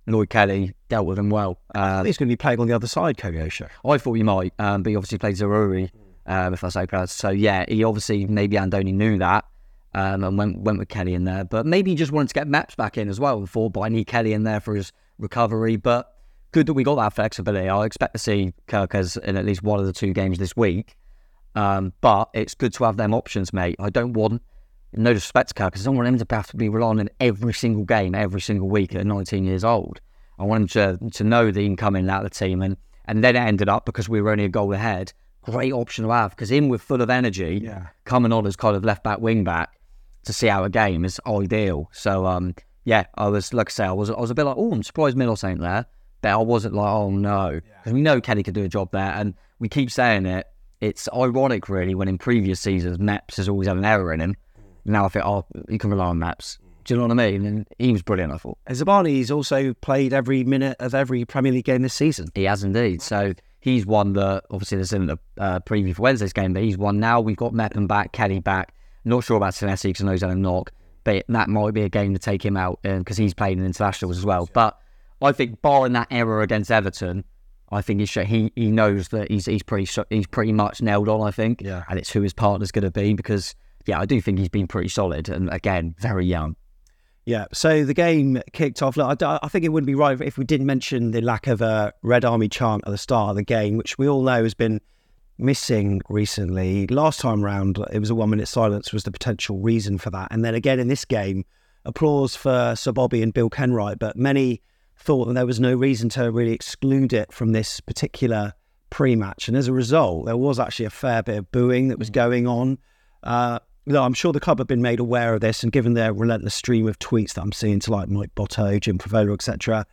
[0.07, 1.59] Lloyd Kelly dealt with him well.
[1.75, 3.69] Um, he's going to be playing on the other side, Koleosho.
[3.85, 5.91] I thought he might, um, but he obviously played Zaroury,
[6.27, 6.87] um, if I say.
[7.07, 9.47] So yeah, he obviously maybe Andoni knew that
[9.95, 11.45] um, and went went with Kelly in there.
[11.45, 13.71] But maybe he just wanted to get Maps back in as well before.
[13.71, 15.77] But I need Kelly in there for his recovery.
[15.77, 16.15] But
[16.53, 17.69] good that we got that flexibility.
[17.69, 20.97] I expect to see Kerkez in at least one of the two games this week.
[21.55, 23.77] Um, but it's good to have them options, mate.
[23.79, 24.43] I don't want
[24.97, 25.81] no disrespect to Kerkez.
[25.83, 28.69] I don't want him to have to be relying on every single game, every single
[28.69, 30.01] week at 19 years old.
[30.39, 32.37] I want him to to know that he can come in and out of the
[32.39, 32.77] team, and
[33.07, 35.13] and then it ended up because we were only a goal ahead.
[35.43, 37.89] Great option to have because him with full of energy, Yeah.
[38.05, 39.79] coming on as kind of left back, wing back
[40.25, 41.89] to see out a game is ideal.
[41.93, 42.55] So um,
[42.85, 44.83] yeah, I was like I say, I was I was a bit like, oh, I'm
[44.83, 45.87] surprised Milos ain't there,
[46.23, 49.13] but I wasn't like, oh no, because we know Kenny could do a job there,
[49.13, 50.47] and we keep saying it.
[50.81, 54.35] It's ironic, really, when in previous seasons Maps has always had an error in him.
[54.85, 56.59] Now I think, oh, you can rely on Maps.
[56.85, 57.47] Do you know what I mean?
[57.47, 58.59] And he was brilliant, I thought.
[58.69, 62.29] Zabarnyi's also played every minute of every Premier League game this season.
[62.35, 63.01] He has indeed.
[63.01, 66.77] So he's won the obviously this isn't a uh, preview for Wednesday's game, but he's
[66.77, 67.21] won now.
[67.23, 68.75] We've got Mepham back, Kelly back.
[69.07, 70.73] Not sure about Senesi because I know he's had a knock,
[71.05, 74.19] but that might be a game to take him out because he's played in internationals
[74.19, 74.49] as well.
[74.53, 74.79] But
[75.23, 77.25] I think barring that error against Everton,
[77.73, 81.27] I think he he knows that he's he's pretty he's pretty much nailed on.
[81.27, 81.85] I think, Yeah.
[81.89, 83.55] and it's who his partner's going to be because
[83.87, 86.57] yeah, I do think he's been pretty solid and again very young.
[87.27, 88.99] Yeah, so the game kicked off.
[88.99, 91.63] Look, I, I think it wouldn't be right if we didn't mention the lack of
[91.63, 94.53] a Red Army chant at the start of the game, which we all know has
[94.53, 94.81] been
[95.39, 96.87] missing recently.
[96.87, 100.29] Last time round, it was a one minute silence was the potential reason for that.
[100.31, 101.45] And then again in this game,
[101.87, 104.63] applause for Sir Bobby and Bill Kenwright, but many
[104.99, 108.53] thought that there was no reason to really exclude it from this particular
[108.91, 109.49] pre-match.
[109.49, 112.47] And as a result, there was actually a fair bit of booing that was going
[112.47, 112.79] on.
[113.23, 116.13] Uh, no, I'm sure the club have been made aware of this, and given their
[116.13, 119.87] relentless stream of tweets that I'm seeing to like Mike Botto, Jim Frevola, etc.,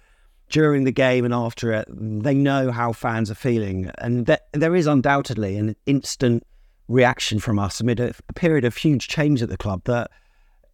[0.50, 4.76] during the game and after it, they know how fans are feeling, and th- there
[4.76, 6.46] is undoubtedly an instant
[6.88, 10.12] reaction from us amid a, a period of huge change at the club that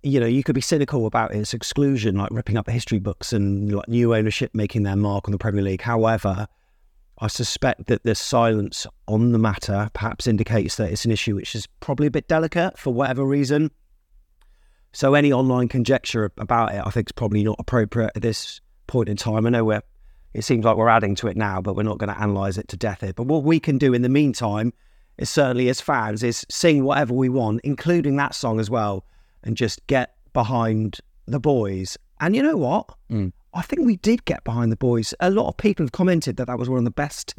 [0.01, 3.33] you know you could be cynical about its exclusion, like ripping up the history books
[3.33, 5.81] and like new ownership making their mark on the Premier League.
[5.81, 6.47] However,
[7.19, 11.55] I suspect that the silence on the matter perhaps indicates that it's an issue which
[11.55, 13.71] is probably a bit delicate for whatever reason.
[14.93, 19.09] So any online conjecture about it, I think, is probably not appropriate at this point
[19.09, 19.45] in time.
[19.45, 19.81] I know we're,
[20.33, 22.67] it seems like we're adding to it now, but we're not going to analyse it
[22.69, 23.13] to death here.
[23.13, 24.73] But what we can do in the meantime
[25.17, 29.05] is certainly as fans is sing whatever we want, including that song as well,
[29.43, 31.97] and just get behind the boys.
[32.19, 32.89] And you know what?
[33.09, 33.29] Hmm.
[33.57, 35.15] I think we did get behind the boys.
[35.19, 37.33] A lot of people have commented that that was one of the best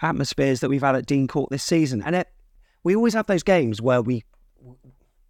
[0.00, 2.02] atmospheres that we've had at Dean Court this season.
[2.02, 2.28] And it,
[2.84, 4.24] we always have those games where we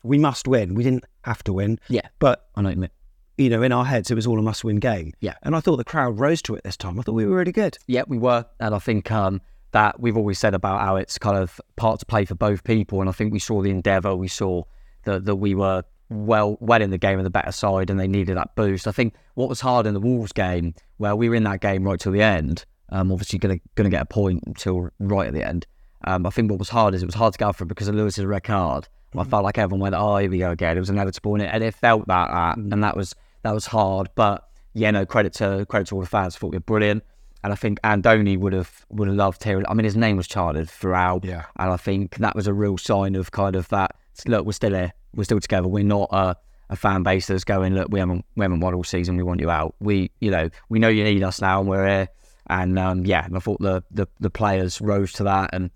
[0.04, 0.74] we must win.
[0.74, 1.80] We didn't have to win.
[1.88, 2.08] Yeah.
[2.20, 2.88] But I know you
[3.36, 5.12] you know, in our heads, it was all a must-win game.
[5.20, 5.34] Yeah.
[5.42, 6.98] And I thought the crowd rose to it this time.
[6.98, 7.78] I thought we were really good.
[7.86, 11.36] Yeah, we were, and I think um, that we've always said about how it's kind
[11.36, 14.26] of part to play for both people, and I think we saw the endeavour, we
[14.28, 14.64] saw
[15.04, 18.08] that that we were well well in the game and the better side, and they
[18.08, 18.86] needed that boost.
[18.86, 21.84] I think what was hard in the Wolves game, where we were in that game
[21.84, 25.46] right till the end, um, obviously gonna gonna get a point until right at the
[25.46, 25.66] end.
[26.04, 27.94] Um, I think what was hard is it was hard to go for because of
[27.94, 28.88] Lewis's red card.
[29.16, 31.50] I felt like everyone went, "Oh, here we go again." It was inevitable, and it,
[31.52, 34.08] and it felt that, that and that was that was hard.
[34.14, 34.44] But
[34.74, 36.36] yeah, no credit to credit to all the fans.
[36.36, 37.02] Thought we were brilliant.
[37.44, 39.64] and I think Andoni would have would have loved hearing.
[39.68, 41.44] I mean, his name was chanted throughout, Yeah.
[41.56, 43.92] and I think that was a real sign of kind of that.
[44.26, 44.92] Look, we're still here.
[45.14, 45.68] We're still together.
[45.68, 46.36] We're not a,
[46.70, 47.74] a fan base that's going.
[47.74, 49.16] Look, we haven't we haven't won all season.
[49.16, 49.74] We want you out.
[49.80, 52.08] We, you know, we know you need us now, and we're here.
[52.48, 55.70] And um, yeah, and I thought the, the the players rose to that, and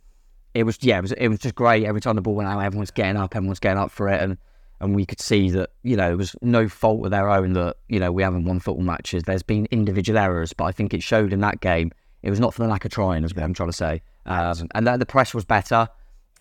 [0.54, 1.84] it was yeah, it was it was just great.
[1.84, 4.38] Every time the ball went out, everyone's getting up, everyone's getting up for it, and
[4.80, 7.76] and we could see that you know it was no fault of their own that
[7.88, 9.22] you know we haven't won football matches.
[9.22, 11.92] There's been individual errors, but I think it showed in that game.
[12.22, 14.02] It was not for the lack of trying, is what I'm trying to say.
[14.26, 15.88] Um, and that the press was better,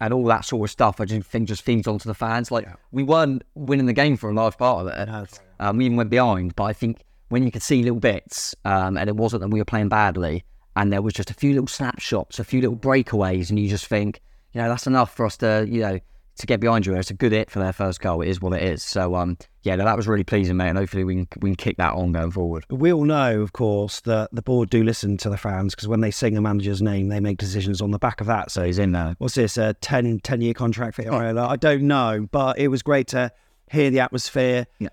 [0.02, 1.00] and all that sort of stuff.
[1.00, 2.52] I just think just feeds onto the fans.
[2.52, 5.40] Like we weren't winning the game for a large part of it.
[5.60, 8.98] Um, we even went behind, but I think when you could see little bits, um,
[8.98, 10.44] and it wasn't that we were playing badly,
[10.76, 13.86] and there was just a few little snapshots, a few little breakaways, and you just
[13.86, 14.22] think,
[14.54, 16.00] you know, that's enough for us to, you know,
[16.42, 16.94] to get behind you.
[16.96, 18.22] It's a good hit for their first goal.
[18.22, 18.84] It is what it is.
[18.84, 21.56] So, um, yeah, no, that was really pleasing, mate, and hopefully we can we can
[21.56, 22.66] kick that on going forward.
[22.70, 26.02] We all know, of course, that the board do listen to the fans because when
[26.02, 28.52] they sing a manager's name, they make decisions on the back of that.
[28.52, 29.16] So he's in there.
[29.20, 29.58] What's this?
[29.58, 31.48] A 10, 10 year contract for Iraola?
[31.48, 33.32] I don't know, but it was great to
[33.72, 34.68] hear the atmosphere.
[34.80, 34.90] Yeah.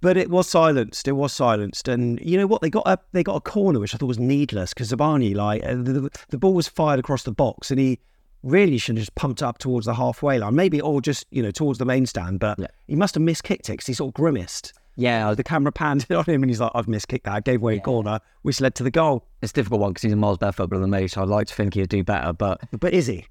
[0.00, 1.08] But it was silenced.
[1.08, 2.62] It was silenced, and you know what?
[2.62, 5.64] They got a they got a corner which I thought was needless because Zabarnyi, like
[5.64, 7.98] uh, the, the ball was fired across the box, and he
[8.42, 11.50] really should have just pumped up towards the halfway line, maybe or just you know
[11.50, 12.40] towards the main stand.
[12.40, 14.72] But he must have miskicked it because he sort of grimaced.
[14.96, 17.34] Yeah, the camera panned on him, and he's like, "I've miskicked that.
[17.34, 20.02] I gave away a corner, which led to the goal." It's a difficult one because
[20.02, 22.32] he's a miles better footballer than me, so I'd like to think he'd do better.
[22.32, 23.26] But but is he?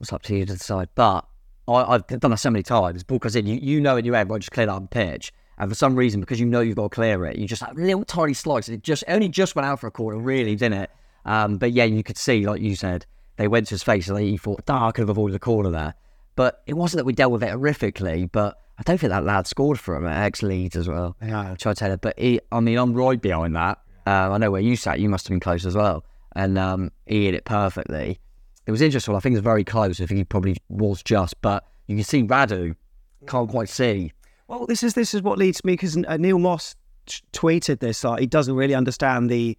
[0.00, 0.88] It's up to you to decide.
[0.94, 1.26] But
[1.68, 3.04] I, I've done that so many times.
[3.34, 5.32] In, you, you know in your head, right, just clear that on pitch.
[5.56, 7.76] And for some reason, because you know you've got to clear it, you just have
[7.76, 8.68] little tiny slides.
[8.68, 10.90] It just only just went out for a corner, really, didn't it?
[11.24, 14.18] Um, but yeah, you could see, like you said, they went to his face and
[14.18, 15.94] he thought, "Damn, I could have avoided the corner there."
[16.36, 18.30] But it wasn't that we dealt with it horrifically.
[18.30, 21.16] But I don't think that lad scored for him at ex Leeds as well.
[21.22, 22.00] Yeah, try to tell it.
[22.00, 23.78] But he, I mean, I'm right behind that.
[24.06, 25.00] Uh, I know where you sat.
[25.00, 28.18] You must have been close as well, and um, he hit it perfectly.
[28.66, 29.14] It was interesting.
[29.14, 30.00] I think it was very close.
[30.00, 32.74] I think he probably was just, but you can see Radu
[33.26, 34.12] can't quite see.
[34.48, 36.74] Well, this is this is what leads me because Neil Moss
[37.06, 38.04] t- tweeted this.
[38.04, 39.56] Like he doesn't really understand the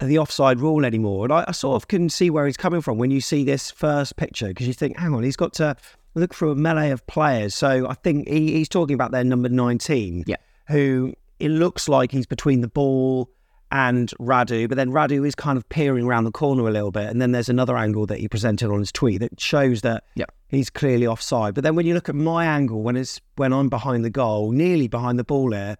[0.00, 2.98] the offside rule anymore, and I, I sort of can see where he's coming from
[2.98, 5.76] when you see this first picture because you think, hang on, he's got to
[6.14, 7.54] look through a melee of players.
[7.54, 10.36] So I think he, he's talking about their number nineteen, yeah,
[10.68, 13.30] who it looks like he's between the ball
[13.72, 17.10] and Radu, but then Radu is kind of peering around the corner a little bit,
[17.10, 20.24] and then there's another angle that he presented on his tweet that shows that yeah.
[20.48, 21.54] he's clearly offside.
[21.54, 24.52] But then when you look at my angle when it's when I'm behind the goal,
[24.52, 25.76] nearly behind the ball there,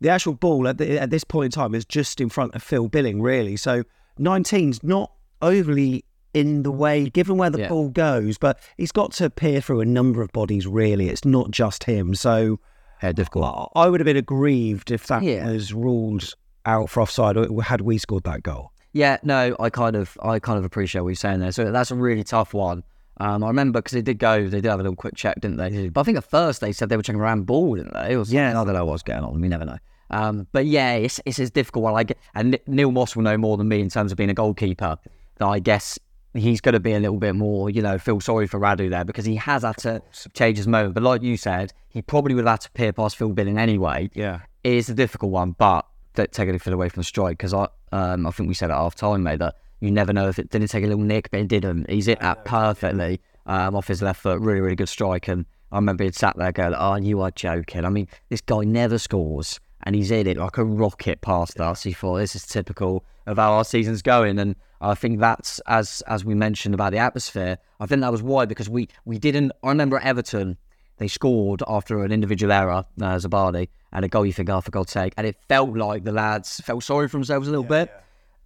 [0.00, 2.62] the actual ball at, the, at this point in time is just in front of
[2.62, 3.56] Phil Billing, really.
[3.56, 3.84] So
[4.18, 7.68] 19's not overly in the way, given where the Yeah.
[7.68, 11.08] ball goes, but he's got to peer through a number of bodies, really.
[11.08, 12.14] It's not just him.
[12.14, 12.58] So
[13.02, 13.70] yeah, difficult.
[13.76, 15.48] I would have been aggrieved if that Yeah.
[15.50, 16.34] was ruled
[16.66, 18.72] out for offside had we scored that goal.
[18.92, 21.52] Yeah, no, I kind of, I kind of appreciate what you're saying there.
[21.52, 22.82] So that's a really tough one.
[23.18, 25.56] Um, I remember because they did go, they did have a little quick check, didn't
[25.56, 25.88] they?
[25.88, 28.12] But I think at first they said they were checking around ball, didn't they?
[28.12, 29.40] It was, yeah, I don't know what's going on.
[29.40, 29.78] We never know.
[30.10, 31.94] Um, but yeah, it's it's a difficult one.
[31.94, 34.34] I get, and Neil Moss will know more than me in terms of being a
[34.34, 34.98] goalkeeper.
[35.38, 35.98] That I guess
[36.34, 39.04] he's going to be a little bit more, you know, feel sorry for Radu there
[39.04, 40.02] because he has had to
[40.34, 40.94] change his moment.
[40.94, 44.10] But like you said, he probably would have had to peer past Phil Billing anyway.
[44.14, 47.54] Yeah, it is a difficult one, but don't take anything away from the strike because
[47.54, 50.38] I, um, I think we said at half time, mate, that you never know if
[50.38, 51.88] it didn't take a little nick, but it didn't.
[51.90, 54.40] He's hit that perfectly um, off his left foot.
[54.40, 55.28] Really, really good strike.
[55.28, 58.60] And I remember he'd sat there going, "Oh, you are joking." I mean, this guy
[58.60, 61.82] never scores, and he's hit it like a rocket past us.
[61.82, 66.02] He thought this is typical of how our season's going, and I think that's as
[66.06, 67.58] as we mentioned about the atmosphere.
[67.80, 69.52] I think that was why because we we didn't.
[69.62, 70.56] I remember at Everton
[70.98, 74.70] they scored after an individual error, uh, Zabarnyi, and a goal you think, oh, for
[74.70, 75.12] God's sake.
[75.16, 77.92] And it felt like the lads felt sorry for themselves a little bit.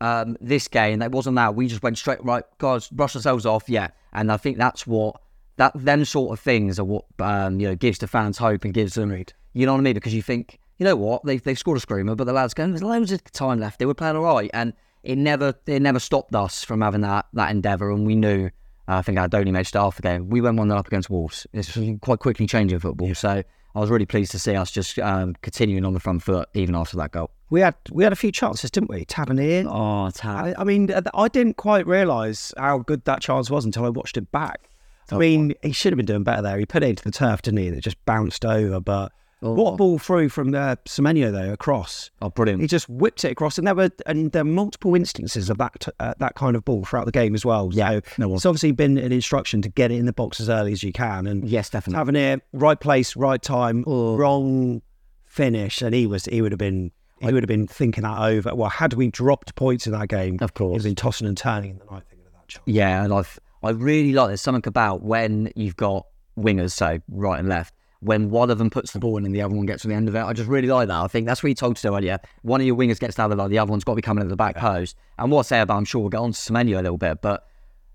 [0.00, 1.56] Um, this game, that wasn't that.
[1.56, 3.88] We just went straight, right, guys, brush ourselves off, yeah.
[4.12, 5.20] And I think that's what,
[5.56, 8.72] that them sort of things are what, um, you know, gives the fans hope and
[8.72, 9.10] gives them,
[9.54, 9.94] you know what I mean?
[9.94, 12.70] Because you think, you know what, they've, they've scored a screamer, but the lads going,
[12.70, 13.80] there's loads of time left.
[13.80, 14.50] They were playing all right.
[14.54, 17.90] And it never, it never stopped us from having that, that endeavour.
[17.90, 18.46] And we knew,
[18.86, 20.30] uh, I think our Donny match half the game.
[20.30, 21.44] We went one up against Wolves.
[21.52, 23.14] It's quite quickly changing football.
[23.16, 23.42] So
[23.78, 26.74] I was really pleased to see us just um, continuing on the front foot even
[26.74, 27.30] after that goal.
[27.48, 29.04] We had we had a few chances, didn't we?
[29.04, 29.66] Tavernier.
[29.68, 30.46] Oh, Tab.
[30.46, 34.16] I, I mean, I didn't quite realise how good that chance was until I watched
[34.16, 34.68] it back.
[35.12, 36.58] I mean, he should have been doing better there.
[36.58, 37.68] He put it into the turf, didn't he?
[37.68, 38.80] And it just bounced over.
[38.80, 42.10] But what ball through from uh, Semenyo though across?
[42.20, 42.60] Oh, brilliant!
[42.60, 45.88] He just whipped it across, and there were and there are multiple instances of that
[46.00, 47.70] uh, that kind of ball throughout the game as well.
[47.72, 50.72] Yeah, so it's obviously been an instruction to get it in the box as early
[50.72, 51.26] as you can.
[51.26, 51.98] And yes, definitely.
[51.98, 54.82] Tavernier, right place, right time, wrong
[55.24, 58.54] finish, and he was he would have been he would have been thinking that over.
[58.54, 61.70] Well, had we dropped points in that game, of course, he'd been tossing and turning
[61.70, 62.64] in the night thinking of that chance.
[62.66, 66.06] Yeah, and I've I really like there's something about when you've got
[66.38, 69.42] wingers, so right and left, when one of them puts the ball in and the
[69.42, 70.20] other one gets to the end of it.
[70.20, 71.00] I just really like that.
[71.00, 72.18] I think that's what you told to do earlier.
[72.42, 74.22] One of your wingers gets down the line, the other one's got to be coming
[74.22, 74.96] at the back post.
[75.18, 77.20] And what I say about, I'm sure we'll get on to Semenyo a little bit,
[77.20, 77.46] but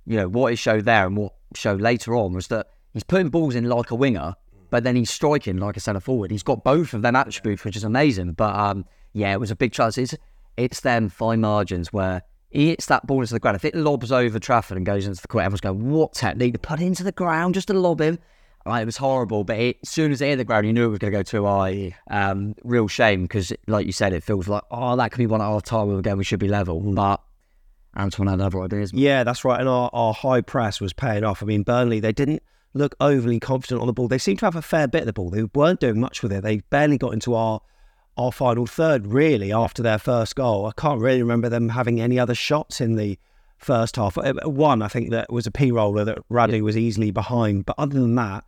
[0.06, 3.30] you know what he showed there and what showed later on was that he's putting
[3.30, 4.36] balls in like a winger,
[4.70, 6.32] but then he's striking like a centre forward.
[6.32, 8.34] He's got both of them attributes, which is amazing.
[8.34, 9.98] But um, yeah, it was a big chance.
[9.98, 10.16] It's
[10.58, 13.56] it's them fine margins where he hits that ball into the ground.
[13.56, 16.60] If it lobs over Trafford and goes into the court, everyone's going, "What technique to
[16.60, 18.20] put into the ground just to lob him?"
[18.66, 20.86] Like, it was horrible, but it, as soon as it hit the ground, you knew
[20.86, 21.96] it was going to go too high.
[22.10, 25.42] Um, real shame because, like you said, it feels like oh, that could be one
[25.42, 26.18] at our time again.
[26.18, 27.22] We should be level, but
[27.98, 28.94] Antoine had other ideas.
[28.94, 29.60] Yeah, that's right.
[29.60, 31.44] And our, our high press was paying off.
[31.44, 32.42] I mean, Burnley, they didn't
[32.74, 34.08] look overly confident on the ball.
[34.08, 35.30] They seemed to have a fair bit of the ball.
[35.30, 36.44] They weren't doing much with it.
[36.44, 37.62] They barely got into our
[38.16, 40.68] our final third, really, after their first goal.
[40.68, 43.18] I can't really remember them having any other shots in the
[43.58, 44.18] first half.
[44.18, 47.66] Uh, one, I think that was a P roller that Radu was easily behind.
[47.66, 48.44] But other than that,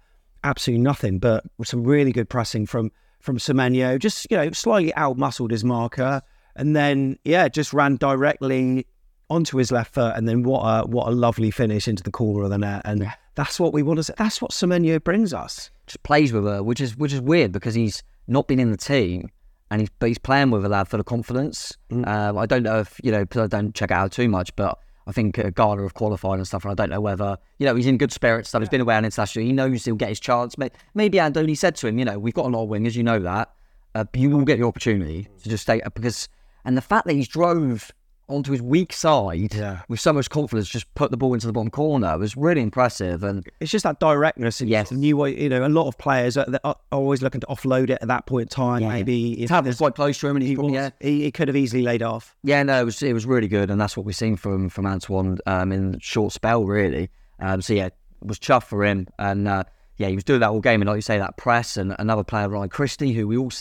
[0.45, 1.19] absolutely nothing.
[1.19, 3.99] But some really good pressing from from Semenyo.
[3.99, 6.21] Just, you know, slightly out muscled his marker.
[6.55, 8.85] And then, yeah, just ran directly
[9.29, 12.43] onto his left foot, and then what a what a lovely finish into the corner
[12.43, 14.03] of the net, and that's what we want to.
[14.03, 14.13] say.
[14.17, 15.69] That's what Semenyo brings us.
[15.87, 18.77] Just plays with her, which is which is weird because he's not been in the
[18.77, 19.29] team,
[19.71, 21.77] and he's but he's playing with a lad full of confidence.
[21.91, 22.07] Mm.
[22.07, 24.55] Um, I don't know if you know because I don't check it out too much,
[24.55, 27.65] but I think uh, Ghana have qualified and stuff, and I don't know whether you
[27.65, 28.51] know he's in good spirits.
[28.51, 29.45] That he's been away on international.
[29.45, 30.55] He knows he'll get his chance.
[30.93, 33.19] Maybe Andoni said to him, you know, we've got a lot of wingers, you know
[33.19, 33.51] that.
[33.93, 36.27] Uh, you will get the opportunity to just stay because,
[36.65, 37.91] and the fact that he's drove
[38.27, 39.81] onto his weak side yeah.
[39.87, 42.13] with so much confidence, just put the ball into the bottom corner.
[42.13, 43.23] It was really impressive.
[43.23, 44.61] And it's just that directness.
[44.61, 45.39] Yes, new way.
[45.39, 48.25] You know, a lot of players are, are, always looking to offload it at that
[48.25, 48.81] point in time.
[48.81, 48.89] Yeah.
[48.89, 51.57] Maybe if was quite close to him, and he, was, yeah, he, he, could have
[51.57, 52.35] easily laid off.
[52.43, 54.85] Yeah, no, it was it was really good, and that's what we've seen from from
[54.85, 57.09] Antoine um, in short spell, really.
[57.39, 59.63] Um, so yeah, it was chuffed for him, and uh,
[59.97, 62.23] yeah, he was doing that all game, and like you say, that press, and another
[62.23, 63.51] player Ryan Christie, who we all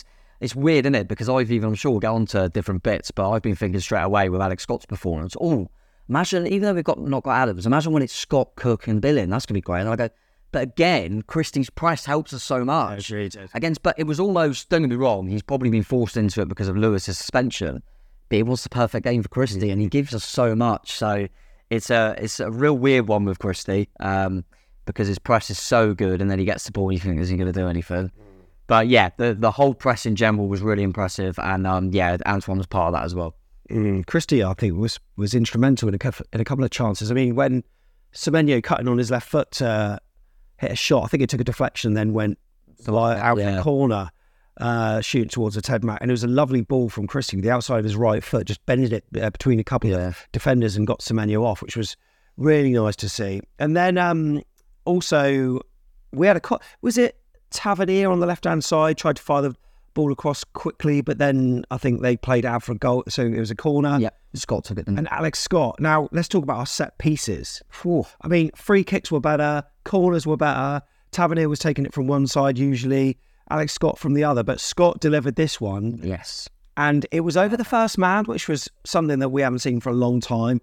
[0.41, 1.09] it's weird, isn't it?
[1.09, 3.81] Because I've even, I'm sure we'll get on to different bits, but I've been thinking
[3.81, 5.37] straight away with Alex Scott's performance.
[5.41, 5.69] Oh,
[6.09, 9.31] imagine, even though we've got not got Adams, imagine when it's Scott, Cook, and Billing.
[9.31, 9.81] That's going to be great.
[9.81, 10.09] And I go,
[10.53, 13.09] but again, Christie's price helps us so much.
[13.55, 16.49] Against, but it was almost, don't get me wrong, he's probably been forced into it
[16.49, 17.83] because of Lewis's suspension.
[18.29, 20.93] But it was the perfect game for Christie, and he gives us so much.
[20.93, 21.29] So
[21.71, 24.45] it's a it's a real weird one with Christie um,
[24.87, 27.21] because his price is so good, and then he gets the ball, and you think,
[27.21, 28.11] is he going to do anything?
[28.67, 32.59] But yeah, the the whole press in general was really impressive, and um, yeah, Antoine
[32.59, 33.35] was part of that as well.
[33.71, 37.11] Mm, Christie, I think, was was instrumental in a, in a couple of chances.
[37.11, 37.63] I mean, when
[38.15, 40.01] Semenyo cutting on his left foot to
[40.59, 42.39] hit a shot, I think it took a deflection, then went
[42.89, 43.57] out yeah.
[43.57, 44.11] the corner,
[44.59, 47.51] uh, shooting towards the Ted Mack, and it was a lovely ball from Christie the
[47.51, 50.09] outside of his right foot, just bended it uh, between a couple yeah.
[50.09, 51.97] of defenders and got Semenyo off, which was
[52.37, 53.41] really nice to see.
[53.59, 54.43] And then um,
[54.85, 55.61] also
[56.13, 57.19] we had a was it
[57.55, 59.57] Tavernier on the left hand side tried to fire the
[59.95, 63.39] ball across quickly, but then I think they played out for a goal, so it
[63.39, 63.99] was a corner.
[64.01, 64.87] Yeah, Scott took it.
[64.87, 64.99] Then.
[64.99, 65.77] And Alex Scott.
[65.81, 67.63] Now let's talk about our set pieces.
[67.83, 68.05] Whew.
[68.21, 70.83] I mean, free kicks were better, corners were better.
[71.13, 75.01] Tavernier was taking it from one side usually, Alex Scott from the other, but Scott
[75.01, 76.01] delivered this one.
[76.03, 76.49] Yes.
[76.77, 79.91] And it was over the first man, which was something that we haven't seen for
[79.91, 80.61] a long time.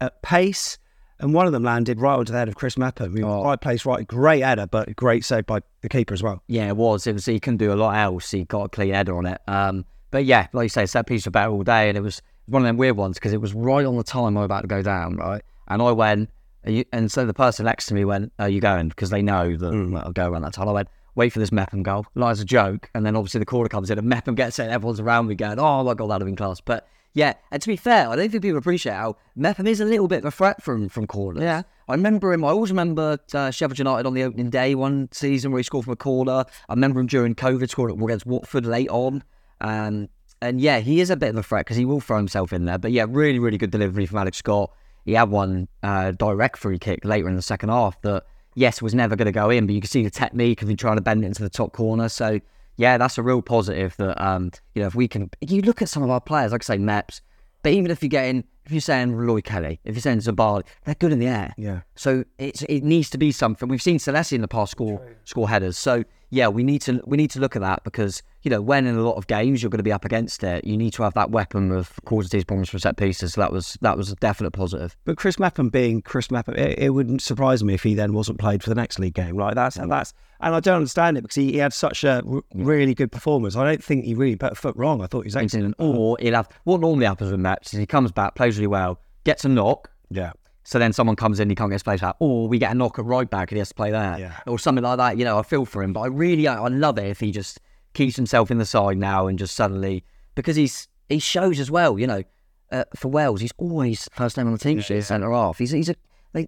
[0.00, 0.78] At pace,
[1.20, 2.76] and one of them landed right onto the head of Chris.
[2.78, 3.44] I mean, oh.
[3.44, 4.06] Right place, right.
[4.06, 6.42] Great header, but great save by the keeper as well.
[6.46, 7.06] Yeah, it was.
[7.06, 7.26] It was.
[7.26, 8.30] He couldn't do a lot else.
[8.30, 9.40] He got a clean header on it.
[9.46, 12.62] Um, but yeah, like you say, set piece about all day, and it was one
[12.62, 14.66] of them weird ones because it was right on the time I was about to
[14.66, 15.42] go down, right?
[15.68, 16.30] And I went,
[16.64, 19.72] and so the person next to me went, "Are you going?" Because they know that
[19.72, 20.02] mm.
[20.02, 20.68] I'll go around that time.
[20.68, 23.46] I went, "Wait for this Mepham goal." Like as a joke, and then obviously the
[23.46, 26.22] corner comes in, and Mepham gets it, everyone's around me going, "Oh my god, that'd
[26.22, 29.16] have been class." But yeah, and to be fair, I don't think people appreciate how
[29.34, 31.42] Mepham is a little bit of a threat from from corners.
[31.42, 31.62] Yeah.
[31.88, 32.44] I remember him.
[32.44, 35.86] I always remember uh, Sheffield United on the opening day one season where he scored
[35.86, 36.44] from a corner.
[36.68, 39.24] I remember him during COVID scoring against Watford late on.
[39.60, 40.08] Um,
[40.40, 42.64] and yeah, he is a bit of a threat because he will throw himself in
[42.64, 42.78] there.
[42.78, 44.70] But yeah, really, really good delivery from Alex Scott.
[45.04, 48.22] He had one uh, direct free kick later in the second half that,
[48.54, 50.76] yes, was never going to go in, but you can see the technique of him
[50.76, 52.08] trying to bend it into the top corner.
[52.08, 52.40] So
[52.80, 55.90] yeah, that's a real positive that, um, you know, if we can, you look at
[55.90, 57.20] some of our players, like I say, Meps,
[57.62, 60.94] but even if you're getting if you're saying Lloyd Kelly, if you're saying Zabarnyi, they're
[60.94, 61.52] good in the air.
[61.58, 61.80] Yeah.
[61.96, 63.68] So it's it needs to be something.
[63.68, 65.76] We've seen Celeste in the past score score headers.
[65.76, 68.86] So yeah, we need to we need to look at that because you know when
[68.86, 71.02] in a lot of games you're going to be up against it, you need to
[71.02, 73.34] have that weapon of causing these problems from set pieces.
[73.34, 74.96] So that was that was a definite positive.
[75.04, 78.38] But Chris Mepham being Chris Mepham, it, it wouldn't surprise me if he then wasn't
[78.38, 79.36] played for the next league game.
[79.36, 82.14] Like that's and that's and I don't understand it because he, he had such a
[82.14, 82.42] r- mm.
[82.54, 83.56] really good performance.
[83.56, 85.02] I don't think he really put a foot wrong.
[85.02, 85.74] I thought he was excellent.
[85.78, 89.44] Or he'll have what normally happens with Meps is he comes back, plays well, gets
[89.44, 89.90] a knock.
[90.10, 90.32] Yeah.
[90.64, 92.74] So then someone comes in, he can't get his place out, or we get a
[92.74, 94.36] knock at right back and he has to play there, Yeah.
[94.46, 95.16] or something like that.
[95.18, 97.60] You know, I feel for him, but I really, I love it if he just
[97.94, 100.04] keeps himself in the side now and just suddenly
[100.36, 101.98] because he's he shows as well.
[101.98, 102.22] You know,
[102.70, 105.58] uh, for Wales, he's always first name on the team sheet, centre half.
[105.58, 105.96] He's he's a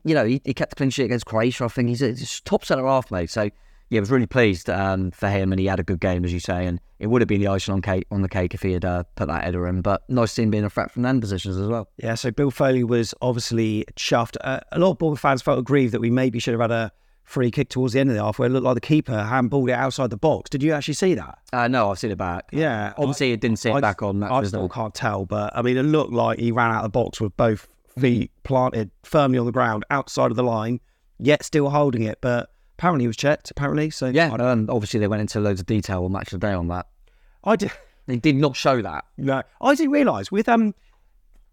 [0.04, 1.64] you know he, he kept the clean sheet against Croatia.
[1.64, 3.30] I think he's a, he's a top centre half, mate.
[3.30, 3.50] So
[3.92, 6.32] yeah, I was really pleased um, for him, and he had a good game, as
[6.32, 6.64] you say.
[6.64, 8.86] And it would have been the icing on cake on the cake if he had
[8.86, 9.82] uh, put that header in.
[9.82, 11.88] But nice to see him being a threat from them positions as well.
[11.98, 14.38] Yeah, so Bill Foley was obviously chuffed.
[14.40, 16.90] Uh, a lot of Bournemouth fans felt aggrieved that we maybe should have had a
[17.22, 19.68] free kick towards the end of the half where it looked like the keeper handballed
[19.68, 20.48] it outside the box.
[20.48, 21.38] Did you actually see that?
[21.52, 22.48] Uh, no, I've seen it back.
[22.50, 22.94] Yeah.
[22.96, 25.76] Obviously, it didn't see it I- back on I still can't tell, but I mean,
[25.76, 27.68] it looked like he ran out of the box with both
[27.98, 30.80] feet planted firmly on the ground outside of the line,
[31.18, 32.18] yet still holding it.
[32.22, 32.48] But
[32.78, 33.50] apparently, he was checked.
[33.50, 34.30] Apparently, so Yeah,
[34.68, 36.86] obviously they went into loads of detail on Match of the Day on that.
[37.44, 37.72] I did.
[38.06, 39.04] They did not show that.
[39.16, 40.74] No, I didn't realise with um,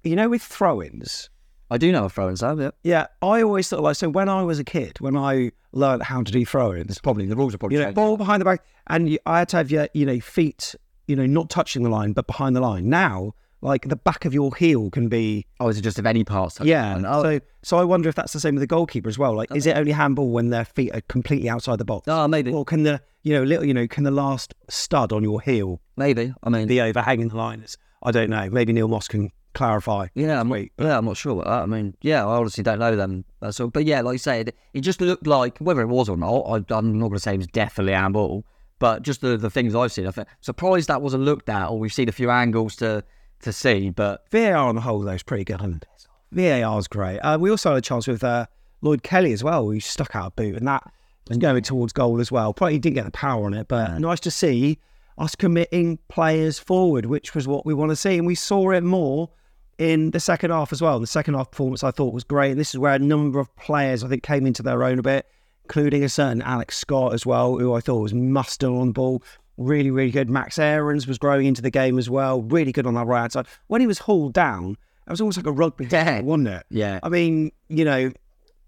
[0.04, 1.30] you know, with throw-ins.
[1.72, 2.72] I do know a throw ins, yeah.
[2.84, 6.24] Yeah, I always thought like so when I was a kid, when I learned how
[6.24, 9.10] to do throw-ins, Probably the rules are probably you know, ball behind the back, and
[9.10, 10.74] you, I had to have your, you know, feet,
[11.08, 12.90] you know, not touching the line, but behind the line.
[12.90, 16.24] Now, like the back of your heel can be, Oh, is it just if any
[16.24, 16.56] parts?
[16.56, 17.02] touch yeah.
[17.06, 19.36] Oh, So, so I wonder if that's the same with the goalkeeper as well.
[19.36, 22.52] Like, is it only handball when their feet are completely outside the box, oh, maybe,
[22.54, 25.82] or can the, you know, little, you know, can the last stud on your heel
[25.98, 26.34] maybe.
[26.44, 27.60] I mean, be overhanging the line?
[27.60, 28.50] It's- I don't know.
[28.50, 30.08] Maybe Neil Moss can clarify.
[30.16, 30.72] yeah, I'm, Sweet.
[30.78, 31.64] yeah, I'm not sure about that.
[31.64, 33.26] I mean, yeah, I honestly don't know them.
[33.42, 33.68] All.
[33.68, 36.44] But yeah, like you said, it, it just looked like whether it was or not.
[36.44, 38.46] I, I'm not going to say it was definitely handball,
[38.80, 41.78] but just the, the things I've seen, I think surprised that wasn't looked at, or
[41.78, 43.04] we've seen a few angles to
[43.42, 43.90] to see.
[43.90, 45.62] But VAR on the whole, though, is pretty good.
[45.62, 45.86] And
[46.32, 47.20] VAR is great.
[47.20, 48.46] Uh, we also had a chance with uh,
[48.82, 50.84] Lloyd Kelly as well, who stuck out a boot, and that
[51.28, 52.54] was going towards goal as well.
[52.54, 54.80] Probably didn't get the power on it, but nice to see
[55.18, 58.18] us committing players forward, which was what we want to see.
[58.18, 59.30] And we saw it more
[59.78, 61.00] in the second half as well.
[61.00, 62.52] The second half performance I thought was great.
[62.52, 65.02] And this is where a number of players I think came into their own a
[65.04, 65.28] bit,
[65.66, 69.24] including a certain Alex Scott as well, who I thought was muster on the ball.
[69.60, 70.30] Really, really good.
[70.30, 72.42] Max Aarons was growing into the game as well.
[72.42, 73.46] Really good on that right hand side.
[73.68, 76.66] When he was hauled down, it was almost like a rugby tackle, wasn't it?
[76.70, 78.12] yeah, I mean, you know,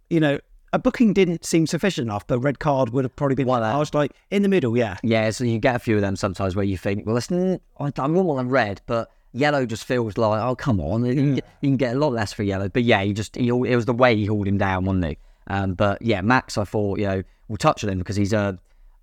[0.10, 0.38] you know,
[0.74, 2.28] a booking didn't seem sufficient enough.
[2.28, 3.72] The red card would have probably been Why that?
[3.72, 4.76] charged, like in the middle.
[4.78, 7.60] Yeah, Yeah, so you get a few of them sometimes where you think, well, mm,
[7.80, 11.06] I, I want them red, but yellow just feels like, oh, come on.
[11.06, 12.68] You, can get, you can get a lot less for yellow.
[12.68, 15.18] But yeah, he just, he, it was the way he hauled him down, wasn't he?
[15.48, 18.58] Um, but yeah, Max, I thought, you know, we'll touch on him because he's a,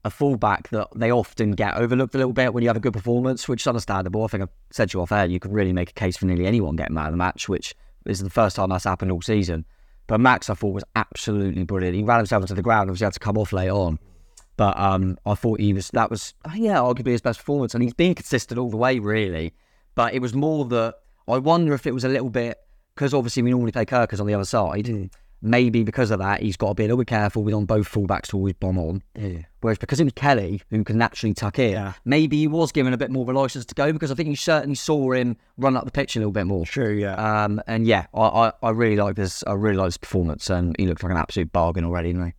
[0.04, 2.92] a fullback that they often get overlooked a little bit when you have a good
[2.92, 4.24] performance, which is understandable.
[4.24, 6.26] I think I've said to you off air, you could really make a case for
[6.26, 7.74] nearly anyone getting man of the match, which
[8.06, 9.64] is the first time that's happened all season.
[10.06, 11.96] But Max, I thought, was absolutely brilliant.
[11.96, 13.98] He ran himself into the ground, obviously had to come off late on.
[14.56, 17.94] But um, I thought he was that was yeah arguably his best performance, and he's
[17.94, 19.54] been consistent all the way really.
[19.94, 20.96] But it was more that
[21.28, 22.58] I wonder if it was a little bit
[22.94, 24.88] because obviously we normally play Kerkez on the other side.
[25.40, 27.88] Maybe because of that, he's got to be a little bit careful with on both
[27.88, 29.02] fullbacks to always bomb on.
[29.14, 29.42] Yeah.
[29.60, 31.92] Whereas because it was Kelly who can naturally tuck in, Yeah.
[32.04, 34.28] maybe he was given a bit more of a license to go because I think
[34.28, 36.66] you certainly saw him run up the pitch a little bit more.
[36.66, 36.94] true.
[36.94, 37.14] Yeah.
[37.14, 39.44] Um, and yeah, I, I, I really like this.
[39.46, 42.32] I really like this performance, and he looked like an absolute bargain already, didn't he?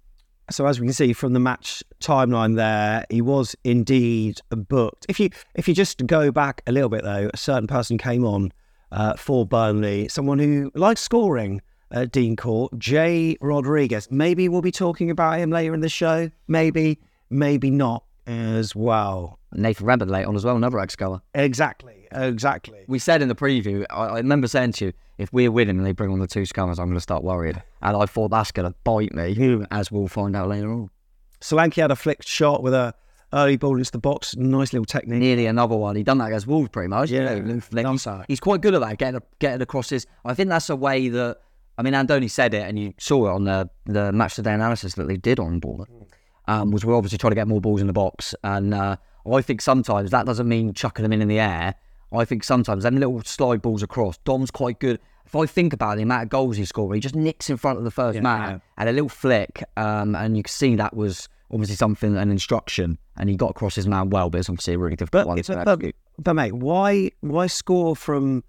[0.51, 5.05] So as we can see from the match timeline there, he was indeed booked.
[5.07, 8.25] If you if you just go back a little bit though, a certain person came
[8.25, 8.51] on
[8.91, 14.09] uh, for Burnley, someone who likes scoring at Dean Court, Jay Rodriguez.
[14.11, 16.29] Maybe we'll be talking about him later in the show.
[16.47, 19.39] Maybe, maybe not as well.
[19.53, 21.21] Nathan Redmond late on as well, another ex-goer.
[21.33, 22.85] Exactly, exactly.
[22.87, 25.85] We said in the preview, I, I remember saying to you, if we're winning and
[25.85, 27.61] they bring on the two scummers, I'm going to start worried.
[27.81, 30.89] And I thought that's going to bite me, as we'll find out later on.
[31.41, 32.93] Solanke had a flicked shot with a
[33.33, 34.35] early ball into the box.
[34.35, 35.19] Nice little technique.
[35.19, 35.95] Nearly another one.
[35.95, 37.09] He done that against Wolves pretty much.
[37.09, 37.61] Yeah, you know,
[37.91, 40.05] he's, he's quite good at that, getting getting across his.
[40.23, 41.37] I think that's a way that.
[41.79, 44.95] I mean, Andoni said it, and you saw it on the the match today analysis
[44.95, 45.87] that they did on ball.
[46.45, 48.97] Um, was we're obviously trying to get more balls in the box, and uh,
[49.31, 51.75] I think sometimes that doesn't mean chucking them in in the air.
[52.11, 54.17] I think sometimes them little slide balls across.
[54.25, 54.99] Dom's quite good.
[55.25, 57.77] If I think about the amount of goals he scored, he just nicks in front
[57.77, 58.59] of the first Yeah, man yeah.
[58.77, 62.97] and a little flick, um, and you can see that was obviously something an instruction,
[63.15, 65.41] and he got across his man well, but it's obviously a really difficult But, one.
[65.43, 68.43] to but, but, but mate, why why score from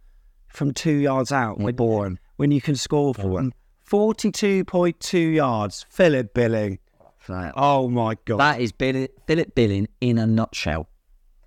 [0.49, 1.59] from two yards out.
[1.59, 2.19] When, boring.
[2.41, 3.53] When you can score from
[3.87, 5.85] 42.2 yards.
[5.91, 6.79] Philip Billing.
[7.27, 8.41] So, Oh my God.
[8.41, 10.89] that is Bill, Philip Billing in a nutshell.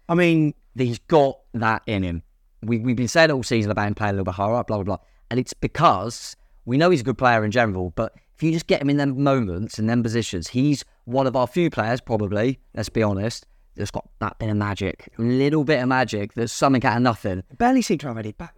[0.07, 2.21] I mean, He's got that in him.
[2.61, 4.77] We, we've been saying all season about him playing a little bit higher up, blah,
[4.77, 5.05] blah, blah.
[5.31, 6.35] And it's because
[6.65, 8.97] we know he's a good player in general, but if you just get him in
[8.97, 13.47] them moments and them positions, he's one of our few players, probably, let's be honest,
[13.75, 15.09] that's got that bit of magic.
[15.17, 17.41] Little bit of magic that's something out of nothing.
[17.57, 18.55] barely seemed to have any back.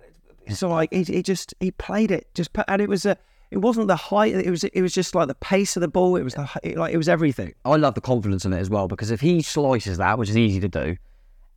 [0.53, 3.17] So like he, he just he played it just and it was a
[3.51, 6.15] it wasn't the height it was it was just like the pace of the ball
[6.15, 8.69] it was the it, like it was everything I love the confidence in it as
[8.69, 10.97] well because if he slices that, which is easy to do,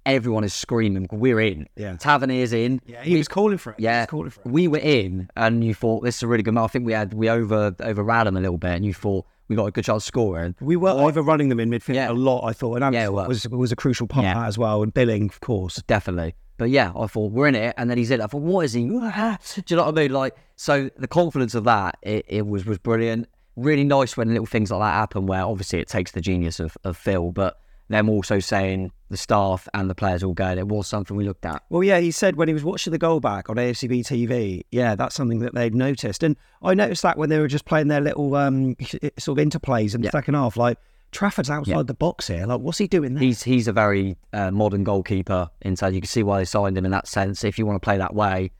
[0.07, 1.67] everyone is screaming, we're in.
[1.77, 1.97] Yeah.
[1.97, 2.81] Tavernier's in.
[2.87, 5.29] yeah he was calling for it Yeah, he was calling for it we were in,
[5.37, 6.55] and you thought this is a really good.
[6.55, 6.65] match.
[6.65, 9.57] I think we had we over overran them a little bit, and you thought we
[9.57, 10.55] got a good chance of scoring.
[10.61, 12.11] we were overrunning them in midfield Yeah.
[12.11, 13.49] a lot I thought and Yeah, was.
[13.49, 14.33] was a crucial part Yeah.
[14.33, 16.35] of that as well and Billing of course Definitely.
[16.59, 18.21] But yeah, I thought we're in it, and then he's in.
[18.21, 18.25] it.
[18.25, 18.83] I thought, what is he?
[18.85, 20.13] Do you know what I mean?
[20.13, 23.29] Like, so the confidence of that, it, it was was brilliant.
[23.57, 26.77] Really nice when little things like that happen, where obviously it takes the genius of,
[26.85, 30.87] of Phil, but them also saying the staff and the players all going, it was
[30.87, 31.63] something we looked at.
[31.71, 34.95] Well, yeah, he said when he was watching the goal back on AFCB TV, yeah,
[34.95, 36.23] that's something that they'd noticed.
[36.23, 38.77] And I noticed that when they were just playing their little um,
[39.19, 40.11] sort of interplays in the Yeah.
[40.11, 40.77] second half, like
[41.11, 41.83] Trafford's outside Yeah.
[41.83, 42.47] the box here.
[42.47, 43.23] Like, what's he doing there?
[43.23, 45.95] He's he's a very uh, modern goalkeeper inside.
[45.95, 47.45] You can see why they signed him in that sense.
[47.45, 48.51] If you want to play that way,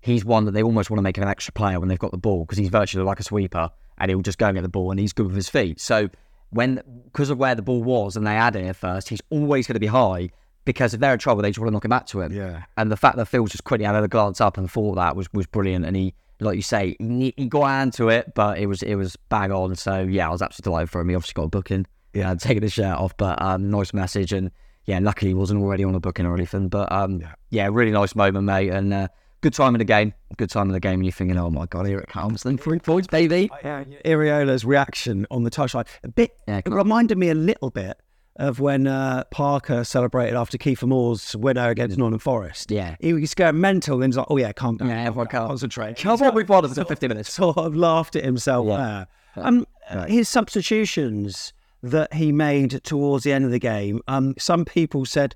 [0.00, 2.10] he's one that they almost want to make him an extra player when they've got
[2.12, 4.68] the ball because he's virtually like a sweeper and he'll just go and get the
[4.68, 5.80] ball and he's good with his feet.
[5.80, 6.08] So
[6.50, 9.66] when because of where the ball was and they had it at first, he's always
[9.66, 10.30] going to be high
[10.64, 12.32] because if they're in trouble, they just want to knock him back to him.
[12.32, 12.62] Yeah.
[12.76, 15.30] And the fact that Phil just quickly had a glance up and thought that was
[15.34, 15.84] was brilliant.
[15.84, 19.16] And he, like you say, he, he got into it, but it was it was
[19.28, 19.74] bang on.
[19.76, 21.08] So yeah, I was absolutely delighted for him.
[21.10, 21.86] He obviously got a booking.
[22.18, 24.32] Yeah, taking his shirt off, but um, nice message.
[24.32, 24.50] And
[24.84, 26.68] yeah, luckily he wasn't already on a booking or anything.
[26.68, 27.68] But um, yeah.
[27.70, 28.70] really nice moment, mate.
[28.70, 29.08] And uh,
[29.40, 30.14] good time in the game.
[30.36, 30.94] Good time in the game.
[30.94, 32.42] And you're thinking, oh my god, here it comes.
[32.42, 33.50] Then three points, baby.
[33.62, 36.32] Yeah, Iraola's reaction on the touchline a bit.
[36.48, 37.98] Yeah, it reminded me a little bit
[38.36, 42.70] of when uh, Parker celebrated after Kiefer Moore's winner against Nottingham Forest.
[42.70, 42.94] Yeah.
[43.00, 44.00] he was going mental.
[44.02, 46.66] And he's like, "Oh yeah, calm down, Yeah, everyone calm concentrate." Come on, we've won
[46.68, 47.32] for 15 minutes.
[47.32, 49.04] Sort of laughed at himself Yeah.
[49.34, 49.44] there.
[49.44, 49.66] Um,
[50.06, 51.52] his substitutions
[51.82, 54.00] that he made towards the end of the game.
[54.08, 55.34] Um, some people said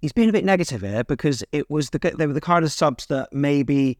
[0.00, 2.72] he's been a bit negative here because it was the they were the kind of
[2.72, 3.98] subs that maybe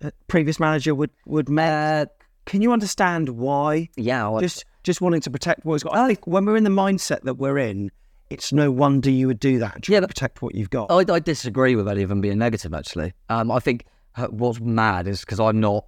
[0.00, 2.08] a previous manager would would make.
[2.46, 3.88] Can you understand why?
[3.96, 5.96] Yeah, just just wanting to protect what he's got.
[5.96, 7.90] I think when we're in the mindset that we're in,
[8.30, 9.88] it's no wonder you would do that.
[9.88, 10.90] Yeah, protect what you've got.
[10.90, 12.72] I, I disagree with any of them being negative.
[12.72, 13.86] Actually, um, I think
[14.16, 15.86] uh, what's mad is because I'm not.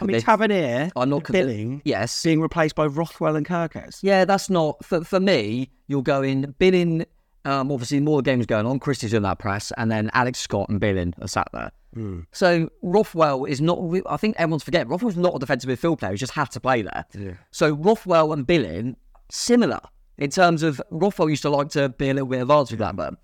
[0.00, 4.00] I mean, Tavernier, I'm not Billing, Yes, being replaced by Rothwell and Kerkez.
[4.02, 5.70] Yeah, that's not for for me.
[5.86, 7.06] You're going Billing.
[7.44, 8.78] Um, obviously, more games going on.
[8.78, 11.70] Christie's in that press, and then Alex Scott and Billing are sat there.
[11.94, 12.20] Hmm.
[12.32, 13.78] So Rothwell is not.
[14.06, 16.12] I think everyone's forgetting Rothwell's not a defensive midfield player.
[16.12, 17.04] He just had to play there.
[17.18, 17.32] Yeah.
[17.50, 18.96] So Rothwell and Billing
[19.30, 19.80] similar
[20.18, 22.94] in terms of Rothwell used to like to be a little bit advanced with that,
[22.94, 23.14] but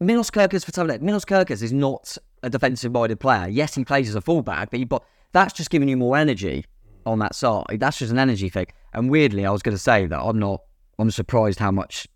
[0.00, 0.98] Milos Kerkez for Tavernier.
[1.00, 3.48] Milos Kerkez is not a defensive minded player.
[3.48, 5.04] Yes, he plays as a fullback, but, he, but
[5.34, 6.64] that's just giving you more energy
[7.04, 7.76] on that side.
[7.78, 8.66] That's just an energy thing.
[8.94, 10.62] And weirdly, I was going to say that I'm not.
[10.98, 12.06] I'm surprised how much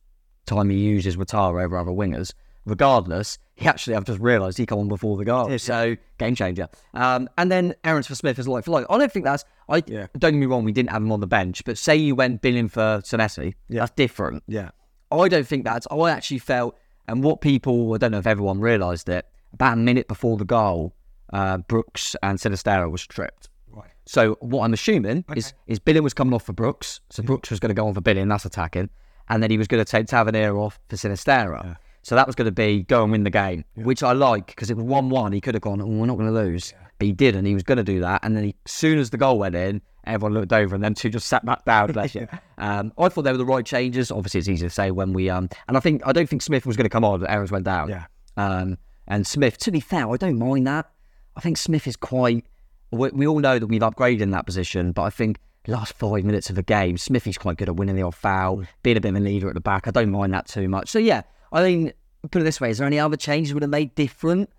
[0.47, 2.33] time he uses with Ouattara over other wingers.
[2.65, 5.59] Regardless, he actually, I've just realised he come on before the goal.
[5.59, 6.69] So, game changer.
[6.95, 8.87] Um, and then Aaron for Smith is like for like.
[8.89, 9.45] I don't think that's.
[9.69, 12.15] I Don't get me wrong, we didn't have him on the bench, but say you
[12.15, 13.81] went billing for Senesi, yeah.
[13.81, 14.43] that's different.
[14.47, 14.71] Yeah.
[15.11, 15.87] I don't think that's.
[15.91, 16.77] I actually felt,
[17.09, 20.45] and what people, I don't know if everyone realised it, about a minute before the
[20.45, 20.95] goal,
[21.33, 23.49] uh, Brooks and Sinisterra was stripped.
[23.71, 23.91] Right.
[24.07, 27.61] So what I'm assuming is is Billing was coming off for Brooks, so Brooks was
[27.61, 28.91] going to go on for Billing, that's attacking,
[29.29, 31.77] and then he was going to take Tavernier off for Sinisterra.
[32.03, 34.71] So that was going to be go and win the game, which I like because
[34.71, 35.33] it was one-one.
[35.33, 37.45] He could have gone, oh, we're not going to lose, but he didn't.
[37.45, 39.83] He was going to do that, and then as soon as the goal went in,
[40.05, 41.93] everyone looked over, and them two just sat back down.
[41.93, 42.27] bless you.
[42.61, 44.11] Um, I thought they were the right changes.
[44.11, 46.67] Obviously, it's easy to say when we um, and I think I don't think Smith
[46.67, 47.89] was going to come on, but Aarons went down.
[47.89, 48.07] Yeah.
[48.37, 50.91] Um, and Smith, to be fair, I don't mind that.
[51.39, 52.45] I think Smith is quite.
[52.91, 56.25] We, we all know that we've upgraded in that position, but I think last five
[56.25, 58.67] minutes of the game, Smithy's quite good at winning the odd foul, mm.
[58.83, 59.87] being a bit of a leader at the back.
[59.87, 60.89] I don't mind that too much.
[60.89, 61.23] So yeah,
[61.53, 61.93] I mean,
[62.31, 64.51] put it this way: is there any other changes would have made different?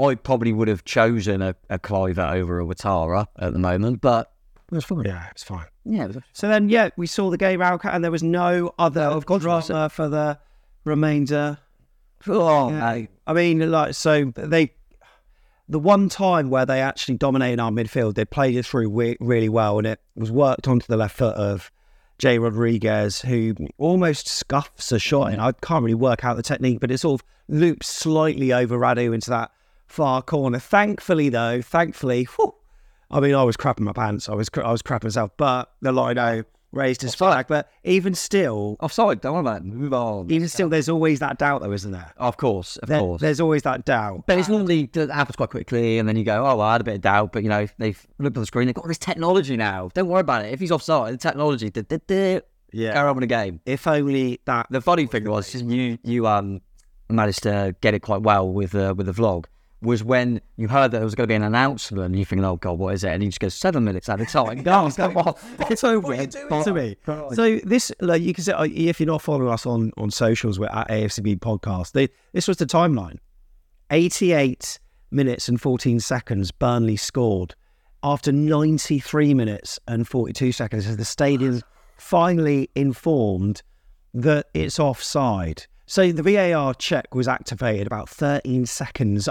[0.00, 4.32] I probably would have chosen a, a Kluivert over a Ouattara at the moment, but
[4.70, 5.04] it's fine.
[5.04, 5.66] Yeah, it's fine.
[5.84, 8.74] Yeah, it was- So then, yeah, we saw the game out, and there was no
[8.78, 10.38] other of drama for the
[10.84, 11.58] remainder.
[12.28, 13.06] Oh, Yeah.
[13.26, 14.72] I mean, like, so they,
[15.68, 19.48] the one time where they actually dominated our midfield, they played it through re- really
[19.48, 21.70] well, and it was worked onto the left foot of
[22.18, 25.32] Jay Rodriguez, who almost scuffs a shot.
[25.32, 25.44] And mm.
[25.44, 29.14] I can't really work out the technique, but it sort of loops slightly over Radu
[29.14, 29.50] into that
[29.86, 30.58] far corner.
[30.58, 32.54] Thankfully, though, thankfully, whew,
[33.10, 34.28] I mean, I was crapping my pants.
[34.28, 37.46] I was I was crapping myself, but the lino raised his flag.
[37.48, 39.20] But even still, offside.
[39.20, 39.64] Don't want about it.
[39.64, 40.30] Move on.
[40.30, 42.12] Even still, there's always that doubt, though, isn't there?
[42.16, 43.20] Of course, of There- course.
[43.20, 44.24] There's always that doubt.
[44.26, 46.80] But it's normally that happens quite quickly, and then you go, "Oh, well, I had
[46.80, 48.66] a bit of doubt," but you know, they've looked at the screen.
[48.66, 49.90] They've got this technology now.
[49.94, 50.52] Don't worry about it.
[50.52, 52.40] If he's offside, the technology, da, da, da,
[52.72, 52.92] Yeah.
[52.92, 53.60] carry on with the game.
[53.64, 54.66] If only that.
[54.70, 56.60] The funny thing was, just you you um
[57.10, 59.46] managed to get it quite well with uh, with the vlog.
[59.80, 62.42] Was when you heard that there was going to be an announcement, and you think,
[62.42, 64.90] "Oh God, what is it?" And he just goes, seven minutes at a time." Go,
[64.90, 65.34] come on.
[65.70, 66.16] It's over.
[66.26, 66.96] to me.
[67.34, 70.58] So this, like you can say, uh, if you're not following us on on socials,
[70.58, 71.92] we're at AFCB podcast.
[71.92, 73.18] They, this was the timeline:
[73.90, 76.50] 88 minutes and 14 seconds.
[76.50, 77.54] Burnley scored
[78.02, 80.86] after 93 minutes and 42 seconds.
[80.86, 81.62] As the stadium
[81.96, 83.62] finally informed
[84.14, 85.66] that it's offside.
[85.86, 89.28] So the VAR check was activated about 13 seconds.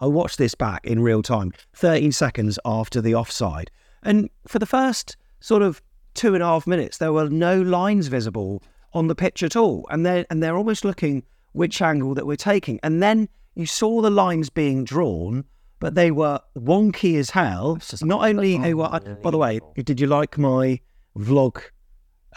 [0.00, 3.70] I, watched this back in real time, 13 seconds after the offside.
[4.02, 5.80] And for the first sort of
[6.14, 9.86] two and a half minutes, there were no lines visible on the pitch at all.
[9.90, 11.22] And they're, and they're almost looking
[11.52, 12.78] which angle that we're taking.
[12.82, 15.44] And then you saw the lines being drawn,
[15.80, 17.78] but they were wonky as hell.
[18.02, 18.88] Not only they were,
[19.22, 20.80] by the way, did you like my
[21.16, 21.60] vlog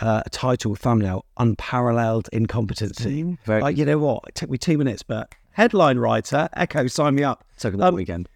[0.01, 1.25] uh, title thumbnail?
[1.37, 3.37] Unparalleled incompetency.
[3.45, 4.23] Very- Like, you know what?
[4.27, 7.43] It took me two minutes, but headline writer, Echo, sign me up.
[7.57, 8.29] Took a Um, weekend.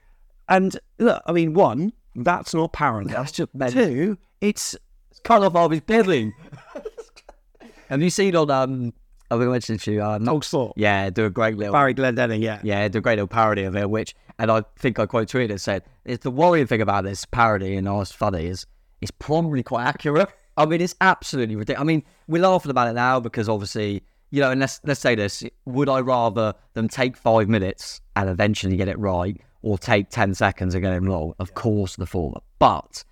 [0.49, 3.13] And look, I mean, one, that's not parallel.
[3.13, 4.75] That's just Two, it's
[5.23, 6.33] cut off of his building.
[7.89, 8.93] Have you seen on um?
[9.29, 10.01] I think I mentioned to you.
[10.01, 10.73] Uh, Talk Sport.
[10.75, 12.59] Yeah, do a great little Barry Glendenning, yeah.
[12.63, 13.89] Yeah, do a great little parody of it.
[13.89, 17.23] Which, and I think I quite tweeted it said, "It's the worrying thing about this
[17.25, 18.65] parody and oh, it's funny is
[18.99, 20.29] it's probably quite accurate.
[20.57, 21.81] I mean, it's absolutely ridiculous.
[21.81, 25.15] I mean, we're laughing about it now because obviously, you know, and let's let's say
[25.15, 30.09] this: Would I rather them take five minutes and eventually get it right, or take
[30.09, 31.33] ten seconds and get it wrong?
[31.39, 32.39] Of course, the former.
[32.59, 33.03] But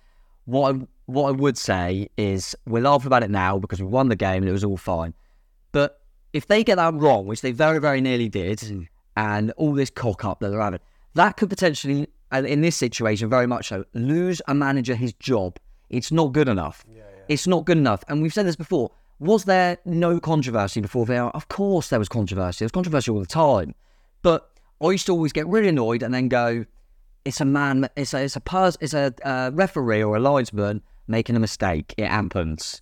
[0.44, 4.08] what I, what I would say is we're laughing about it now because we won
[4.08, 5.14] the game and it was all fine.
[5.72, 6.00] But
[6.32, 8.82] if they get that wrong, which they very, very nearly did, hmm.
[9.16, 10.80] and all this cock up that they're having,
[11.14, 15.58] that could potentially, and in this situation, very much so, lose a manager his job.
[15.88, 16.84] It's not good enough.
[17.28, 18.04] It's not good enough.
[18.08, 18.90] And we've said this before.
[19.18, 21.30] Was there no controversy before VAR?
[21.30, 22.60] Of course there was controversy.
[22.60, 23.74] There was controversy all the time.
[24.22, 24.49] But
[24.82, 26.64] I used to always get really annoyed and then go,
[27.24, 30.82] it's a man, it's a, it's a, pers- it's a uh, referee or a linesman
[31.06, 31.94] making a mistake.
[31.98, 32.80] It happens.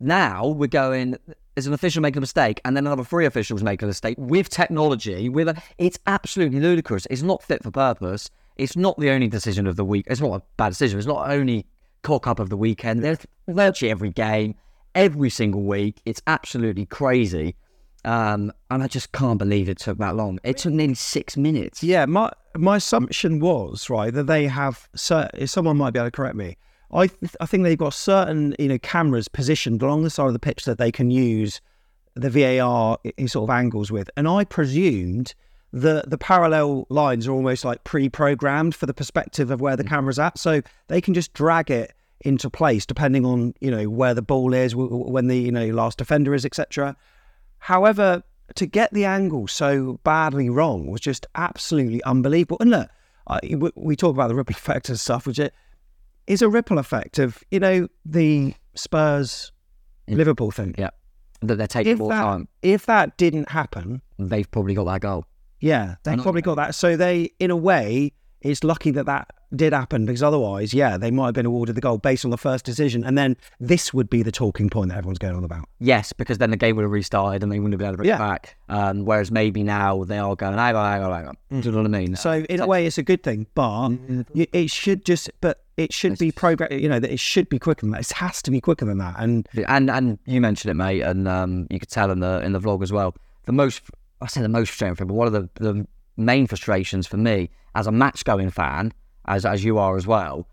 [0.00, 1.16] Now we're going.
[1.54, 4.50] There's an official making a mistake, and then another three officials making a mistake with
[4.50, 5.30] technology.
[5.30, 7.06] With a, it's absolutely ludicrous.
[7.08, 8.28] It's not fit for purpose.
[8.56, 10.06] It's not the only decision of the week.
[10.08, 10.98] It's not a bad decision.
[10.98, 11.64] It's not only
[12.02, 13.02] cock up of the weekend.
[13.02, 14.54] There's virtually every game,
[14.94, 16.02] every single week.
[16.04, 17.56] It's absolutely crazy,
[18.06, 20.38] um, and I just can't believe it took that long.
[20.44, 21.82] It took nearly six minutes.
[21.82, 24.88] Yeah, my my assumption was right that they have.
[24.94, 26.56] cer- Someone might be able to correct me.
[26.92, 30.32] I th- I think they've got certain you know cameras positioned along the side of
[30.34, 31.60] the pitch that they can use
[32.14, 35.34] the VAR in sort of angles with, and I presumed
[35.72, 40.18] that the parallel lines are almost like pre-programmed for the perspective of where the camera's
[40.18, 44.22] at, so they can just drag it into place depending on you know where the
[44.22, 46.96] ball is, when the you know last defender is, etc.
[47.58, 48.22] However,
[48.54, 52.58] to get the angle so badly wrong was just absolutely unbelievable.
[52.60, 52.88] And look,
[53.28, 53.40] I,
[53.74, 55.52] we, talk about the ripple effect and stuff, which it
[56.26, 59.52] is a ripple effect of you know the Spurs
[60.08, 60.16] mm.
[60.16, 60.74] Liverpool thing.
[60.78, 60.90] Yeah,
[61.42, 62.48] that they're taking If more that, time.
[62.62, 65.26] if that didn't happen, They've probably got that goal.
[65.60, 66.74] yeah, they've probably got that.
[66.74, 71.10] So they, in a way, it's lucky that that did happen because otherwise, yeah, they
[71.10, 74.10] might have been awarded the goal based on the first decision, and then this would
[74.10, 75.66] be the talking point that everyone's going on about.
[75.78, 77.98] Yes, because then the game would have restarted and they wouldn't have been able to
[77.98, 78.16] bring Yeah.
[78.16, 78.56] it back.
[78.68, 81.36] Um, whereas maybe now they are going, hang on, hang on, hang on.
[81.60, 82.16] Do you know what I mean?
[82.16, 83.90] So in a way, it's a good thing, but
[84.34, 86.72] y- it should just, but it should be program.
[86.72, 88.00] You know that it should be quicker than that.
[88.00, 89.14] It has to be quicker than that.
[89.18, 92.52] And and and you mentioned it, mate, and um, you could tell in the in
[92.52, 93.14] the vlog as well.
[93.44, 93.82] The most,
[94.20, 95.86] I say the most frustrating thing, but one of the, the
[96.16, 98.92] main frustrations for me as a match going fan,
[99.26, 100.46] as as you are as well,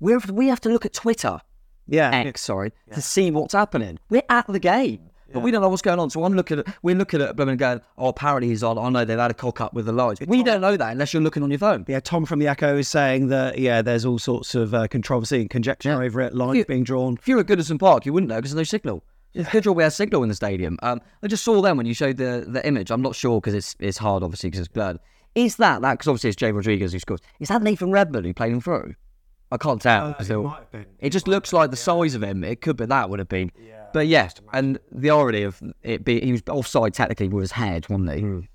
[0.00, 1.40] we have we have to look at Twitter,
[1.86, 3.98] yeah, X, sorry, to see what's happening.
[4.10, 5.10] We're at the game.
[5.30, 6.08] But we don't know what's going on.
[6.08, 8.78] So I'm looking at we're looking at and going, oh, apparently he's on.
[8.78, 10.20] I know they've had a cock up with the lights.
[10.26, 11.84] We don't know that unless you're looking on your phone.
[11.86, 15.40] yeah, Tom from the Echo is saying that yeah, there's all sorts of uh, controversy
[15.40, 16.34] and conjecture over it.
[16.34, 17.18] Lines being drawn.
[17.18, 19.04] If you're at Goodison Park, you wouldn't know because there's no signal.
[19.34, 20.78] It's good job we had signal in the stadium.
[20.82, 22.90] Um, I just saw them when you showed the, the image.
[22.90, 24.98] I'm not sure because it's it's hard, obviously, because it's blurred.
[25.34, 25.94] Is that that?
[25.94, 27.20] Because obviously it's Jay Rodriguez who scores.
[27.38, 28.94] Is that Nathan Redmond who played him through?
[29.50, 30.08] I can't tell.
[30.08, 30.86] Uh, it it, might have been.
[30.98, 32.44] it just looks like the size of him.
[32.44, 33.50] It could be that would have been.
[33.92, 37.88] But yes, and the irony of it be he was offside technically with his head,
[37.88, 38.48] wasn't he?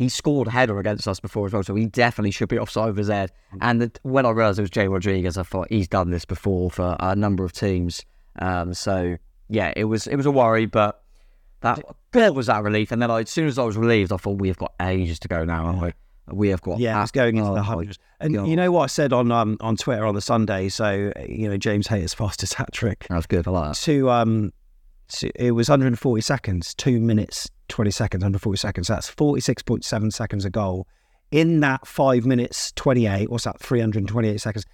[0.00, 2.86] he scored a header against us before as well, so he definitely should be offside
[2.86, 3.30] with his head.
[3.60, 6.70] And the, when I realised it was Jay Rodriguez, I thought he's done this before
[6.70, 8.02] for a number of teams.
[8.38, 9.18] Um, so
[9.50, 11.02] yeah, it was it was a worry, but
[11.60, 11.82] that
[12.12, 12.92] bit was that relief.
[12.92, 15.18] And then I, as soon as I was relieved, I thought we have got ages
[15.20, 15.92] to go now, haven't we?
[16.32, 17.98] We have got Yeah, it's going into the hundreds.
[18.20, 18.46] And God.
[18.46, 20.68] you know what I said on um, on Twitter on the Sunday?
[20.68, 23.06] So you know James Hayter's fastest hat trick.
[23.08, 23.46] That was good.
[23.46, 23.82] I like that.
[23.82, 24.52] To um,
[25.08, 28.88] to, it was 140 seconds, two minutes 20 seconds, 140 seconds.
[28.88, 30.86] That's 46.7 seconds a goal.
[31.30, 33.60] In that five minutes 28, what's that?
[33.60, 34.66] 328 seconds.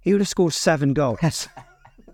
[0.00, 1.18] He would have scored seven goals.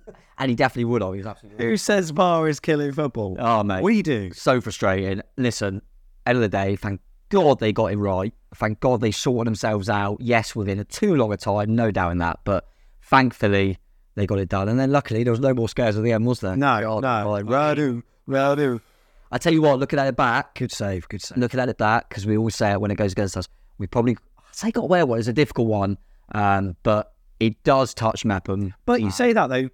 [0.39, 1.13] and he definitely would have.
[1.13, 1.65] He was absolutely.
[1.65, 3.37] Who says VAR is killing football?
[3.39, 4.33] Oh mate, we do.
[4.33, 5.23] So frustrating.
[5.37, 5.83] Listen,
[6.27, 7.01] end of the day, thank
[7.31, 8.33] God they got it right.
[8.55, 10.19] Thank God they sorted themselves out.
[10.21, 12.41] Yes, within a too long a time, no doubt in that.
[12.45, 12.67] But
[13.03, 13.79] thankfully
[14.15, 14.69] they got it done.
[14.69, 16.57] And then luckily there was no more scares at the end, was there?
[16.57, 17.43] No, God, no.
[17.45, 18.81] Radu, Radu.
[19.33, 21.39] I tell you what, looking at it back, good save, good save.
[21.39, 23.49] Looking at it back, because we always say it when it goes against us,
[23.79, 25.21] we probably I'd say got away with it.
[25.21, 25.99] It's a difficult one,
[26.33, 28.75] um, but it does touch Mepham.
[28.87, 29.69] But you say that though,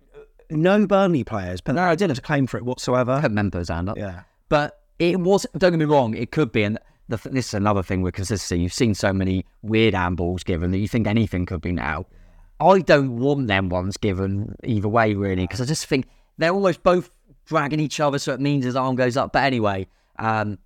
[0.50, 3.12] no Burnley players, but no, I didn't have to claim for it whatsoever.
[3.12, 3.96] I remember his hand up.
[3.96, 4.22] Yeah.
[4.48, 6.62] But it was, don't get me wrong, it could be.
[6.62, 6.78] And
[7.08, 8.62] the, this is another thing with consistency.
[8.62, 12.06] You've seen so many weird handballs given that you think anything could be now.
[12.60, 16.82] I don't want them ones given either way, really, because I just think they're almost
[16.82, 17.10] both
[17.46, 19.32] dragging each other, so it means his arm goes up.
[19.32, 19.86] But anyway,
[20.18, 20.58] um,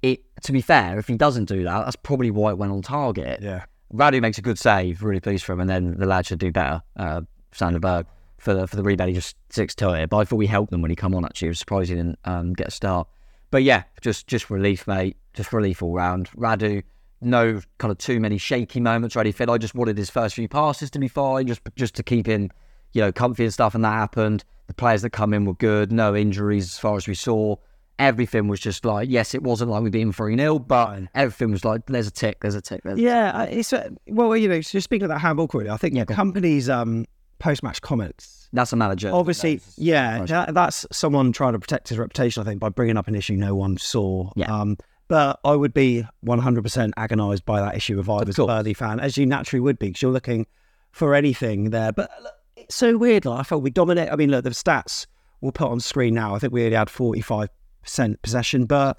[0.00, 2.82] it to be fair, if he doesn't do that, that's probably why it went on
[2.82, 3.40] target.
[3.42, 3.64] Yeah.
[3.92, 6.50] Radu makes a good save, really pleased for him, and then the lad should do
[6.50, 6.82] better.
[6.96, 7.20] Uh,
[7.52, 8.06] Sander Berge
[8.44, 10.10] for the for the rebound, he just sticks to it.
[10.10, 11.24] But I thought we helped them when he come on.
[11.24, 13.08] Actually, it was surprising he didn't um, get a start.
[13.50, 15.16] But yeah, just just relief, mate.
[15.32, 16.30] Just relief all round.
[16.32, 16.82] Radu,
[17.22, 19.16] no kind of too many shaky moments.
[19.16, 19.48] Ready fit.
[19.48, 22.50] I just wanted his first few passes to be fine, just just to keep him,
[22.92, 23.74] you know, comfy and stuff.
[23.74, 24.44] And that happened.
[24.66, 25.90] The players that come in were good.
[25.90, 27.56] No injuries as far as we saw.
[27.98, 31.52] Everything was just like, yes, it wasn't like we beat him 3 0, but everything
[31.52, 32.80] was like, there's a tick, there's a tick.
[32.82, 35.70] There's a Yeah, uh, it's uh, well, you know, just speaking of that handball quality,
[35.70, 37.06] I think Kompany's um,
[37.38, 38.48] post-match comments.
[38.52, 39.10] That's a manager.
[39.12, 42.40] Obviously, yeah, that, that's someone trying to protect his reputation.
[42.40, 44.30] I think by bringing up an issue no one saw.
[44.36, 44.46] Yeah.
[44.46, 44.76] Um,
[45.08, 49.00] but I would be 100% agonised by that issue if I was a Burnley fan,
[49.00, 50.46] as you naturally would be, because you're looking
[50.92, 51.92] for anything there.
[51.92, 53.26] But look, it's so weird.
[53.26, 54.10] Like, I felt we dominate.
[54.10, 55.06] I mean, look, the stats
[55.40, 56.34] we'll put on screen now.
[56.34, 57.48] I think we only had 45
[57.82, 58.98] percent possession, but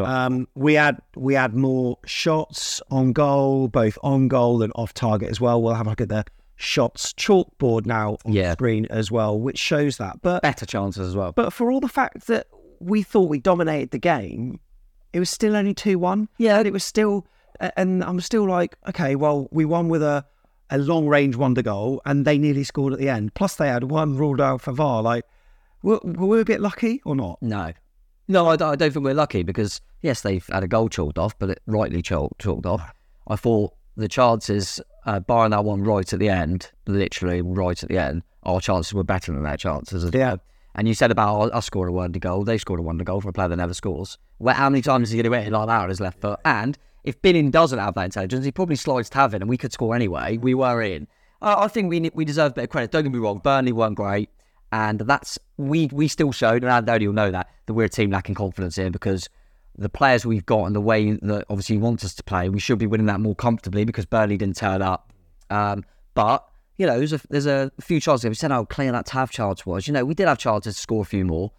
[0.00, 5.30] um, we had we had more shots on goal, both on goal and off target
[5.30, 5.62] as well.
[5.62, 6.24] We'll have a look at the
[6.56, 8.52] shots chalkboard now on Yeah.
[8.52, 10.20] screen as well, which shows that.
[10.22, 11.32] But better chances as well.
[11.32, 12.46] but for all the fact that
[12.80, 14.58] we thought we dominated the game,
[15.12, 16.28] it was still only two one.
[16.38, 17.26] Yeah, and it was still,
[17.76, 20.24] and I'm still like, okay, well, we won with a
[20.70, 23.32] a long range wonder goal, and they nearly scored at the end.
[23.34, 25.00] Plus, they had one ruled out for VAR.
[25.00, 25.24] Like,
[25.82, 27.40] were, were we a bit lucky or not?
[27.40, 27.72] No.
[28.26, 31.18] No, I don't, I don't think we're lucky because, yes, they've had a goal chalked
[31.18, 32.92] off, but it rightly chalked, chalked off.
[33.28, 37.88] I thought the chances, uh, barring that one right at the end, literally right at
[37.88, 40.08] the end, our chances were better than their chances.
[40.12, 40.36] Yeah.
[40.74, 42.44] And you said about us scoring a wonder goal.
[42.44, 44.18] They scored a wonder goal for a player that never scores.
[44.38, 46.20] Well, how many times is he going to hit it like that on his left
[46.20, 46.38] foot?
[46.44, 49.56] And if Billing doesn't have that intelligence, he probably slides to have it, and we
[49.56, 50.36] could score anyway.
[50.36, 51.06] We were in.
[51.40, 52.90] Uh, I think we we deserve a bit of credit.
[52.90, 53.38] Don't get me wrong.
[53.38, 54.28] Burnley weren't great,
[54.72, 58.10] and that's we we still showed, and Andoni will know that that we're a team
[58.10, 59.28] lacking confidence here because
[59.78, 62.60] the players we've got and the way that obviously he wants us to play, we
[62.60, 65.12] should be winning that more comfortably because Burnley didn't turn up.
[65.50, 66.46] Um, but
[66.78, 68.28] you know, there's a there's a few chances.
[68.28, 69.86] We said how clear that Tav chance was.
[69.86, 71.52] You know, we did have chances to score a few more,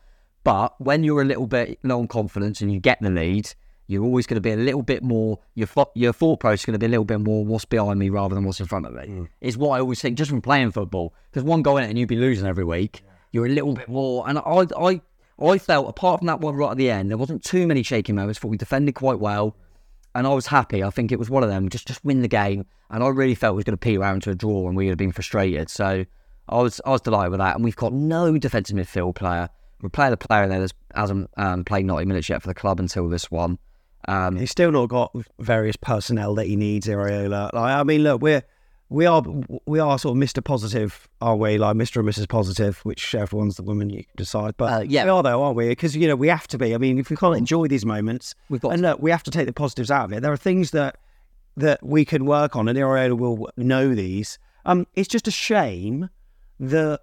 [0.44, 3.54] but when you're a little bit low on confidence and you get the lead,
[3.88, 5.40] you're always going to be a little bit more.
[5.56, 8.00] Your thought your thought process is going to be a little bit more what's behind
[8.00, 9.28] me rather than what's in front of me.
[9.42, 11.14] Is what I always think just from playing football.
[11.32, 13.04] Because one goal in it and you'd be losing every week.
[13.32, 14.28] You're a little bit more.
[14.30, 15.02] And I I
[15.42, 18.12] I felt apart from that one right at the end, there wasn't too many shaky
[18.12, 18.40] moments.
[18.40, 19.56] Thought we defended quite well
[20.18, 20.84] and I was happy.
[20.84, 21.70] I think it was one of them.
[21.70, 24.24] Just just win the game, and I really felt it was going to peel around
[24.24, 25.70] to a draw, and we would have been frustrated.
[25.70, 26.06] So
[26.50, 27.56] I was I was delighted with that.
[27.56, 29.48] And we've got no defensive midfield player.
[29.80, 32.80] We're playing a player there that hasn't um, played 90 minutes yet for the club
[32.80, 33.60] until this one.
[34.08, 37.54] Um, He's still not got various personnel that he needs, Iraola.
[37.54, 38.42] Like, I mean, look, we're
[38.90, 39.22] we are
[39.66, 40.44] we are sort of Mr.
[40.44, 41.58] Positive, aren't we?
[41.58, 41.98] Like Mr.
[41.98, 42.28] and Mrs.
[42.30, 44.56] Positive, which everyone's the woman you decide.
[44.58, 45.04] But Uh, yeah.
[45.04, 45.68] we are though, aren't we?
[45.70, 46.74] Because you know we have to be.
[46.74, 49.32] I mean, if we can't enjoy these moments, We've got and look, we have to
[49.32, 50.22] take the positives out of it.
[50.22, 50.98] There are things that
[51.58, 54.38] that we can work on, and Iraola will know these.
[54.66, 56.10] Um, it's just a shame
[56.60, 57.02] that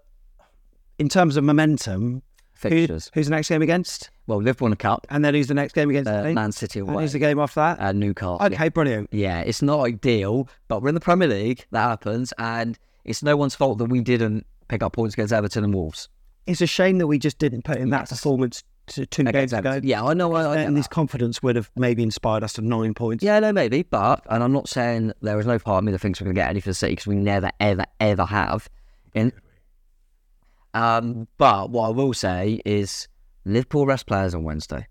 [0.98, 2.22] in terms of momentum,
[2.62, 2.68] who-
[3.14, 4.10] who's the next game against?
[4.26, 6.10] Well, Liverpool in the cup, And then who's the next game against?
[6.10, 7.80] uh, Man City and away, who's the game after that?
[7.80, 8.38] uh, Newcastle.
[8.40, 9.08] okay, brilliant.
[9.12, 11.66] Yeah, it's not ideal, but we're in the Premier League.
[11.72, 15.64] That happens, and it's no one's fault that we didn't pick up points against Everton
[15.64, 16.08] and Wolves.
[16.46, 19.80] It's a shame that we just didn't put in that performance two, two games ago.
[19.82, 20.34] Yeah, I know.
[20.34, 23.24] I, I and this confidence would have maybe inspired us to nine points.
[23.24, 25.98] Yeah, no, maybe, but and I'm not saying there is no part of me that
[26.00, 28.68] thinks we're going to get any for the city because we never, ever, ever have.
[29.14, 29.32] In,
[30.74, 33.08] um, but what I will say is
[33.44, 34.86] Liverpool rest players on Wednesday.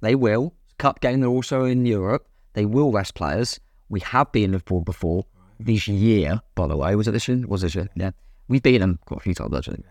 [0.00, 0.54] They will.
[0.78, 1.20] Cup game.
[1.20, 2.28] They're also in Europe.
[2.52, 3.60] They will rest players.
[3.88, 5.26] We have been Liverpool before
[5.58, 6.94] this year, by the way.
[6.96, 7.44] Was it this year?
[7.46, 7.88] Was this year?
[7.94, 8.10] Yeah,
[8.48, 9.82] we've beaten them quite a few times actually.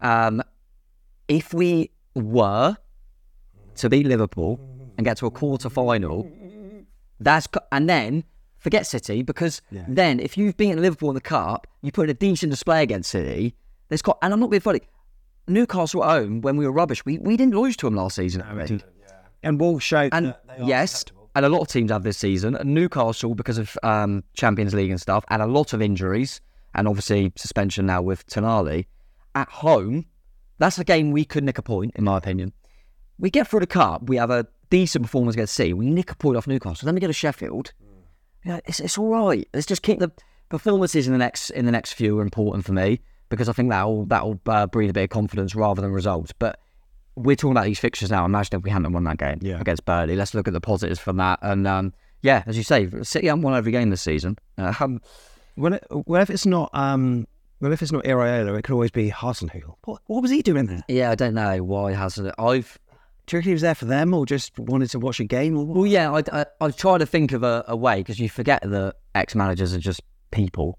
[0.00, 0.42] Um,
[1.28, 2.76] if we were
[3.76, 4.60] to beat Liverpool
[4.96, 6.30] and get to a quarter final,
[7.18, 8.24] that's and then
[8.58, 12.14] forget City because then if you've beaten Liverpool in the cup, you put in a
[12.14, 13.54] decent display against City.
[13.88, 14.80] There's got and I'm not being funny.
[15.48, 18.42] Newcastle at home when we were rubbish, we, we didn't lose to them last season.
[19.42, 22.18] And Wolves showed and that they are yes, and a lot of teams have this
[22.18, 22.56] season.
[22.56, 26.40] And Newcastle because of um, Champions League and stuff, and a lot of injuries,
[26.74, 28.86] and obviously suspension now with Tonali
[29.34, 30.06] at home.
[30.58, 32.52] That's a game we could nick a point, in my opinion.
[33.18, 35.72] We get through the cup, we have a decent performance against City.
[35.72, 37.72] We nick a point off Newcastle, then we go to Sheffield.
[38.44, 39.46] Yeah, it's it's all right.
[39.52, 40.10] Let's just keep the
[40.48, 43.00] performances in the next in the next few are important for me
[43.30, 46.32] because I think that'll that'll uh, breed a bit of confidence rather than results.
[46.38, 46.60] But
[47.16, 48.24] we're talking about these fixtures now.
[48.26, 50.16] Imagine if we hadn't won that game against Burnley.
[50.16, 51.38] Let's look at the positives from that.
[51.42, 54.36] And um, yeah, as you say, City haven't won every game this season.
[54.58, 55.00] Uh, um,
[55.56, 57.26] Well, it- well, if it's not, um,
[57.60, 59.74] well, if it's not Iraola, it could always be Hasenhüttl.
[59.84, 60.82] What, what was he doing there?
[60.88, 62.34] yeah, I don't know why hasn't it.
[62.38, 62.78] I've
[63.26, 65.58] Do you reckon he was there for them, or just wanted to watch a game?
[65.58, 65.76] Or what?
[65.76, 68.62] well, yeah, I I, I try to think of a, a way because you forget
[68.62, 70.00] that ex managers are just
[70.30, 70.78] people.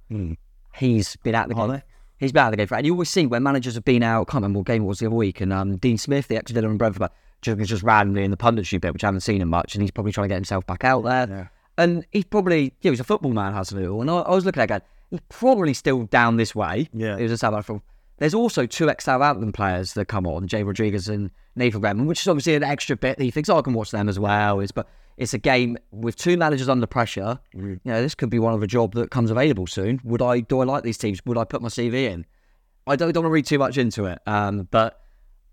[0.76, 1.82] He's been at the game.
[2.22, 4.04] He's been out of the game for, and you always see when managers have been
[4.04, 4.22] out.
[4.22, 6.38] I can't remember what game it was the other week, and um, Dean Smith, the
[6.38, 7.10] ex Villa and Brentford,
[7.42, 9.90] just just randomly in the punditry bit, which I haven't seen him much, and he's
[9.90, 11.52] probably trying to get himself back out there.
[11.80, 13.88] And he's probably, yeah, he's a football man, hasn't he?
[13.88, 16.90] And I, I was looking at that guy, he's probably still down this way.
[16.94, 17.18] Yeah.
[17.18, 17.82] He was a Southampton.
[18.20, 22.22] There's also two ex Southampton players that come on, Jay Rodriguez and Nathan Redmond, which
[22.22, 24.60] is obviously an extra bit that he thinks, oh, I can watch them as well.
[24.60, 24.88] Is But
[25.22, 27.40] it's a game with two managers under pressure.
[27.54, 30.02] You know, this could be one of a job that comes available soon.
[30.04, 31.24] Would I, do I like these teams?
[31.28, 32.26] Would I put my CV in?
[32.88, 34.18] I don't, don't want to read too much into it.
[34.26, 35.00] Um, but,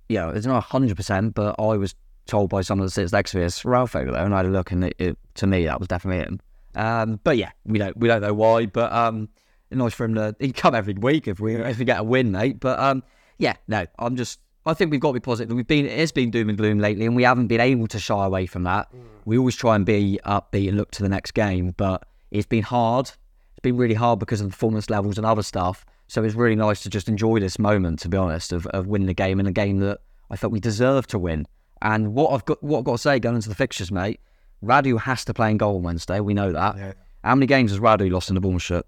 [0.08, 1.94] you know, it's not 100%, but I was
[2.24, 4.46] told by someone that sits next to me, it's Ralph over there, and I had
[4.46, 6.40] a look, and it, it, to me, that was definitely him.
[6.74, 9.28] Um, but yeah, we don't we don't know why, but um,
[9.70, 12.30] nice for him to he'd come every week if we if we get a win,
[12.30, 12.60] mate.
[12.60, 13.02] But um,
[13.38, 14.38] yeah, no, I'm just
[14.68, 15.56] I think we've got to be positive.
[15.56, 18.26] We've been it's been doom and gloom lately, and we haven't been able to shy
[18.26, 18.92] away from that.
[18.92, 19.00] Mm.
[19.24, 22.62] We always try and be upbeat and look to the next game, but it's been
[22.62, 23.06] hard.
[23.06, 25.86] It's been really hard because of the performance levels and other stuff.
[26.06, 29.06] So it's really nice to just enjoy this moment, to be honest, of, of winning
[29.06, 30.00] the game and a game that
[30.30, 31.46] I felt we deserved to win.
[31.80, 34.20] And what I've got, what I've got to say going into the fixtures, mate,
[34.62, 36.20] Radu has to play in goal on Wednesday.
[36.20, 36.96] We know that.
[37.24, 38.86] How many games has Radu lost in the Bournemouth shirt?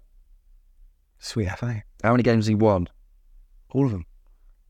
[1.17, 1.83] Sweet FA.
[2.03, 2.87] How many games has he won?
[3.71, 4.05] All of them.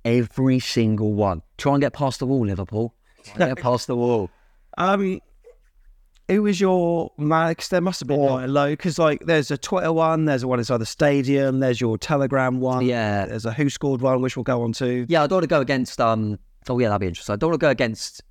[0.03, 1.41] Every single one.
[1.57, 2.95] Try and get past the wall, Liverpool.
[3.37, 4.29] Get past the wall.
[4.77, 5.19] Um,
[6.27, 7.53] who was your man?
[7.55, 10.43] 'cause there must have been quite a low because like there's a Twitter one, there's
[10.43, 13.25] a one inside the stadium, there's your Telegram one, Yeah.
[13.25, 15.05] there's a Who Scored one, which we'll go on to.
[15.09, 15.99] Yeah, I don't want to go against.
[15.99, 16.39] Um,
[16.69, 17.33] oh yeah, that'd be interesting.
[17.33, 18.23] I don't want to go against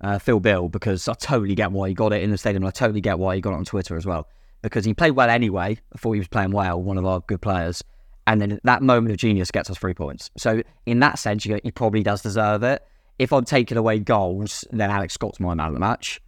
[0.00, 2.64] uh, Phil Bill because I totally get why he got it in the stadium.
[2.66, 4.26] I totally get why he got it on Twitter as well
[4.62, 5.78] because he played well anyway.
[5.94, 7.82] I thought he was playing well, one of our good players.
[8.28, 10.30] And then that moment of genius gets us three points.
[10.36, 12.84] So in that sense, you he probably does deserve it.
[13.18, 16.20] If I'm taking away goals, then Alex Scott's my man of the match.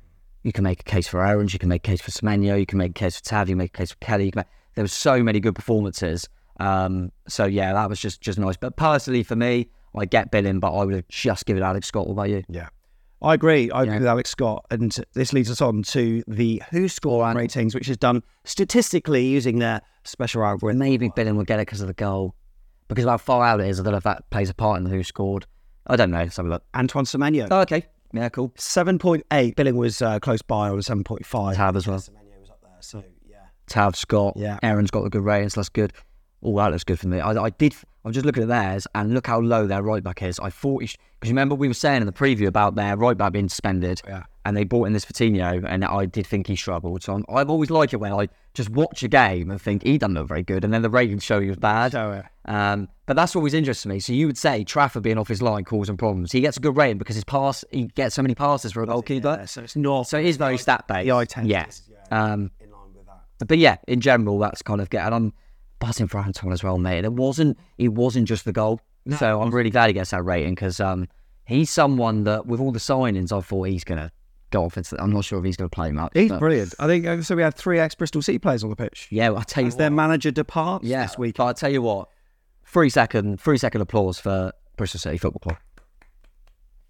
[0.43, 2.65] You can make a case for Aarons, you can make a case for Semenyo, you
[2.65, 4.33] can make a case for Tav, you can make a case for Kelly.
[4.35, 6.27] Make, there were so many good performances.
[6.59, 8.57] Um, so yeah, that was just just nice.
[8.57, 12.07] But personally, for me, I get Billing, but I would have just given Alex Scott.
[12.07, 12.45] What about you?
[12.49, 12.71] Yeah.
[13.23, 13.71] I agree.
[13.71, 14.65] I agree with Alex Scott.
[14.71, 19.59] And this leads us on to the Who Score ratings, which is done statistically using
[19.59, 20.79] their special algorithm.
[20.79, 22.35] Maybe Billing will get it because of the goal.
[22.89, 24.81] Because of how far out it is, I don't know if that plays a part
[24.81, 25.47] in who scored.
[25.87, 26.19] I don't know.
[26.19, 26.65] Let's have a look.
[26.75, 27.49] Antoine Semenyo.
[27.51, 27.85] Oh, okay.
[28.13, 28.51] Yeah, cool.
[28.57, 29.55] 7.8.
[29.55, 31.55] Billing was uh, close by on 7.5.
[31.57, 31.99] Tav as well.
[31.99, 32.73] Semenyo was up there.
[32.81, 33.37] So, yeah.
[33.69, 34.59] Tav, Scott, Yeah.
[34.63, 35.55] Aarons got the good ratings.
[35.55, 35.93] That's good.
[36.43, 37.21] Oh, that looks good for me.
[37.21, 37.77] I, I did.
[38.05, 40.39] I'm just looking at theirs and look how low their right back is.
[40.41, 40.91] I thought he
[41.21, 44.23] because remember we were saying in the preview about their right back being suspended, Yeah.
[44.47, 47.03] and they brought in this Vitinho, and I did think he struggled.
[47.03, 49.99] So I'm, I've always liked it when I just watch a game and think he
[49.99, 51.93] doesn't look very good, and then the ratings show he was bad.
[51.93, 52.25] Show it.
[52.51, 54.01] Um, but that's always interesting to me.
[54.01, 56.33] So you would say Trafford being off his line causing problems.
[56.33, 58.87] He gets a good rating because his pass, he gets so many passes for a
[58.87, 59.37] goalkeeper.
[59.41, 60.09] Yeah, so it's not.
[60.09, 61.05] So it is very stat based.
[61.05, 61.67] The eye test Yeah.
[61.67, 62.51] is, Um,
[63.47, 65.05] but yeah, in general, that's kind of get.
[65.05, 65.33] And I'm
[65.81, 67.05] buzzing for Anton as well, mate.
[67.05, 67.59] It wasn't.
[67.79, 68.81] It wasn't just the goal.
[69.19, 71.09] so I'm really glad he gets that rating because um,
[71.47, 74.13] he's someone that, with all the signings, I thought he's gonna
[74.51, 74.77] go off.
[74.77, 76.13] Into, I'm not sure if he's gonna play much.
[76.15, 76.75] He's but- brilliant.
[76.79, 77.35] I think uh, so.
[77.35, 79.09] We had three ex Bristol City players on the pitch.
[79.11, 79.97] Yeah, I'll tell you As their what.
[79.97, 81.37] manager departs Yeah, this week.
[81.37, 82.09] But I'll tell you what.
[82.65, 85.59] Three second, three second applause for Bristol City Football Club.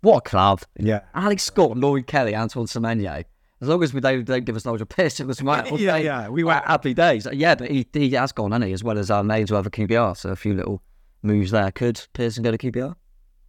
[0.02, 0.62] What a club.
[0.78, 1.00] Yeah.
[1.14, 3.24] Alex Scott, Lloyd Kelly, Antoine Semenyo.
[3.60, 5.78] As long as we don't, don't give us Nigel piss, it was right.
[5.78, 7.28] Yeah, yeah, we were happy days.
[7.30, 8.72] Yeah, but he, he has gone, hasn't he?
[8.72, 10.16] As well as our names over QPR.
[10.16, 10.82] So a few little
[11.22, 11.70] moves there.
[11.70, 12.94] Could Pearson go to QPR?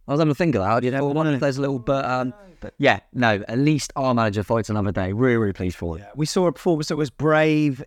[0.08, 0.82] I was having a think of that.
[0.82, 3.42] You know, one if there's a little, but um, but yeah, no.
[3.48, 5.12] At least our manager fights another day.
[5.12, 6.06] Really, really pleased for it.
[6.14, 7.82] We saw a performance that was brave.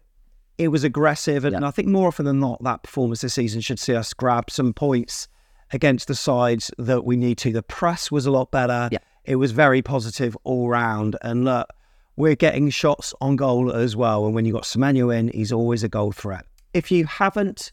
[0.57, 3.77] It was aggressive, and I think more often than not, that performance this season should
[3.77, 5.27] see us grab some points
[5.73, 7.51] against the sides that we need to.
[7.51, 8.87] The press was a lot better.
[8.91, 8.99] Yeah.
[9.25, 11.67] It was very positive all round, and look,
[12.15, 14.25] we're getting shots on goal as well.
[14.25, 16.45] And when you've got Semenyo in, he's always a goal threat.
[16.73, 17.71] If you haven't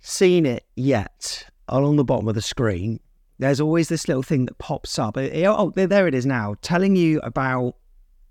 [0.00, 3.00] seen it yet, along the bottom of the screen,
[3.38, 5.16] there's always this little thing that pops up.
[5.18, 7.74] Oh, there- it is now, telling you about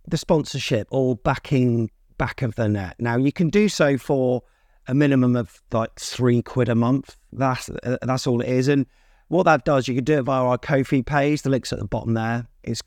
[0.07, 2.95] the sponsorship or backing back of the net.
[2.99, 4.43] Now you can do so for
[4.87, 7.17] a minimum of like three quid a month.
[7.33, 8.67] That's uh, that's all it is.
[8.67, 8.85] And
[9.27, 11.41] what that does, you can do it via our Ko-fi page.
[11.41, 12.47] The link's at the bottom there.
[12.63, 12.81] It's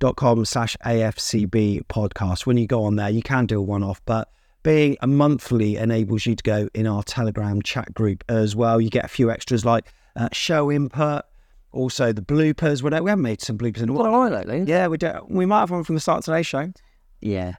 [0.00, 2.46] ko-fi.com slash AFCB podcast.
[2.46, 4.30] When you go on there, you can do a one-off, but
[4.62, 8.80] being a monthly enables you to go in our Telegram chat group as well.
[8.80, 9.86] You get a few extras like
[10.16, 11.24] uh, show input,
[11.72, 12.82] also the bloopers.
[12.82, 14.14] We we haven't made some bloopers in a while.
[14.14, 14.64] are lately?
[14.66, 15.12] Yeah, we do.
[15.28, 16.72] We might have one from the start of today's show.
[17.20, 17.54] Yeah.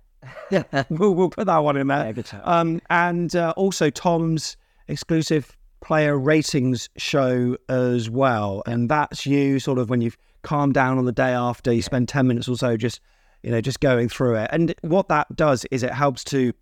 [0.89, 2.13] we'll, we'll put that one in there.
[2.43, 4.57] Um, and uh, also Tom's
[4.87, 8.63] exclusive player ratings show as well.
[8.65, 10.17] And that's you sort of when you've
[10.47, 13.01] calmed down on the day after, you spend 10 minutes or so just,
[13.43, 14.49] you know, just going through it.
[14.53, 16.53] And what that does is it helps to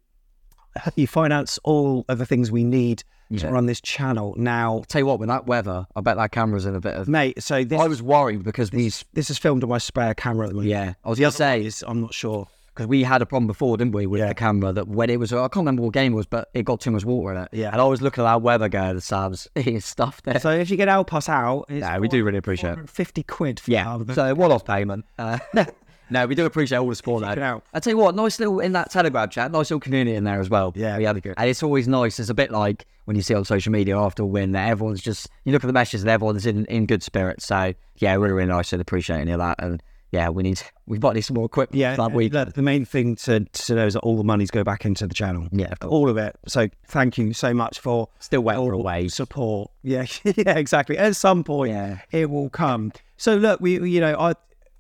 [0.96, 3.04] you finance all of the things we need
[3.38, 4.34] to run this channel.
[4.38, 7.08] Now, Tell you what, with that weather, I bet that camera's in a bit of.
[7.08, 9.06] mate, so this, I was worried because these.
[9.14, 10.72] this is filmed on my spare camera at the moment.
[10.72, 12.48] Yeah, I was The other say is, I'm not sure.
[12.76, 15.32] Because we had a problem before, didn't we, with the camera that when it was,
[15.32, 17.50] I can't remember what game it was, but it got too much water in it.
[17.54, 17.72] Yeah.
[17.72, 20.40] And I was looking at that weather going, Sam's his stuff there.
[20.40, 22.90] So if you can help us out, it's no, we do really appreciate it.
[22.90, 23.98] 50 quid for Yeah.
[24.14, 25.06] So one off payment.
[25.18, 25.40] Uh,
[26.10, 27.62] no, we do appreciate all the support though.
[27.74, 30.42] I tell you what, nice little in that Telegram chat, nice little community in there
[30.42, 30.74] as well.
[30.76, 31.36] Yeah, we had really good.
[31.38, 32.20] and it's always nice.
[32.20, 35.02] It's a bit like when you see on social media after a win that everyone's
[35.02, 37.46] just you look at the messages and everyone's in, in good spirits.
[37.46, 39.56] So yeah, really really nice and appreciate any of that.
[39.60, 41.80] And yeah, we need we've got some more equipment.
[41.80, 42.34] Yeah, that week.
[42.34, 45.08] look, the main thing to, to know is that all the monies go back into
[45.08, 45.48] the channel.
[45.52, 46.36] Yeah, of all of it.
[46.48, 49.12] So thank you so much for Still waiting for a all wave.
[49.12, 49.72] support.
[49.84, 50.98] Yeah, yeah, exactly.
[50.98, 52.00] At some point, Yeah.
[52.12, 52.92] it will come.
[53.18, 54.34] So look, we you know I.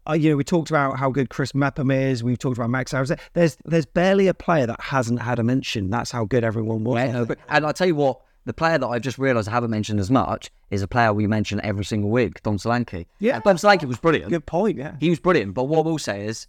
[0.07, 2.23] I, you know, we talked about how good Chris Mepham is.
[2.23, 3.11] We've talked about Max Aarons.
[3.33, 5.89] There's there's barely a player that hasn't had a mention.
[5.89, 6.97] That's how good everyone was.
[6.99, 9.71] Yeah, but- and I tell you what, the player that I just realised I haven't
[9.71, 13.05] mentioned as much is a player we mention every single week, Dom Solanke.
[13.19, 13.35] Yeah.
[13.35, 14.29] And Dom Solanke was brilliant.
[14.29, 14.77] Good point.
[14.77, 14.95] Yeah.
[14.99, 15.53] He was brilliant.
[15.53, 16.47] But what I will say is,